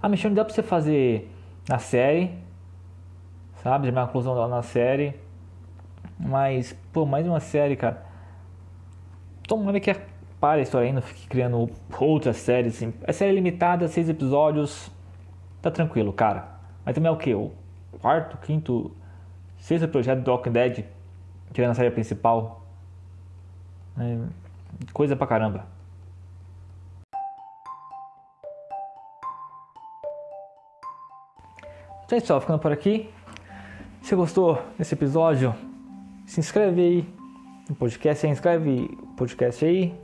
[0.00, 1.28] A Michonne dá pra você fazer
[1.68, 2.30] na série,
[3.64, 3.88] sabe?
[3.88, 5.16] Já é uma conclusão dela na série.
[6.16, 8.06] Mas, pô, mais uma série, cara.
[9.48, 9.92] Tomara que
[10.40, 12.94] pare a história ainda, fique criando outras séries, assim.
[13.02, 14.88] É série limitada, seis episódios.
[15.60, 16.48] Tá tranquilo, cara.
[16.84, 17.34] Mas também é o que?
[17.34, 17.50] O
[18.00, 18.92] quarto, quinto,
[19.58, 20.84] sexto projeto do Walking Dead,
[21.52, 22.64] tirando a série principal.
[23.98, 24.18] É,
[24.92, 25.71] coisa pra caramba.
[32.12, 33.08] Então é isso, ficando por aqui.
[34.02, 35.54] Se gostou desse episódio,
[36.26, 37.08] se inscreve aí
[37.66, 39.94] no podcast, se inscreve no podcast aí,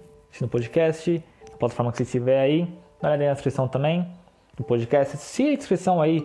[0.40, 4.09] no podcast, na plataforma que você estiver aí, dá na descrição também
[4.56, 5.18] do podcast.
[5.18, 6.20] Se a descrição aí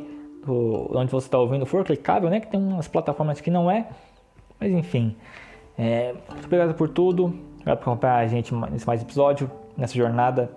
[0.46, 2.40] do, onde você está ouvindo for clicável, né?
[2.40, 3.90] Que tem umas plataformas que não é,
[4.58, 5.18] mas enfim.
[5.78, 10.50] É, muito obrigado por tudo, obrigado por acompanhar a gente nesse mais episódio, nessa jornada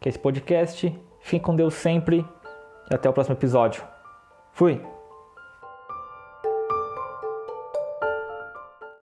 [0.00, 0.98] que é esse podcast.
[1.20, 2.24] Fique com Deus sempre
[2.90, 3.99] e até o próximo episódio.
[4.60, 4.89] Fui!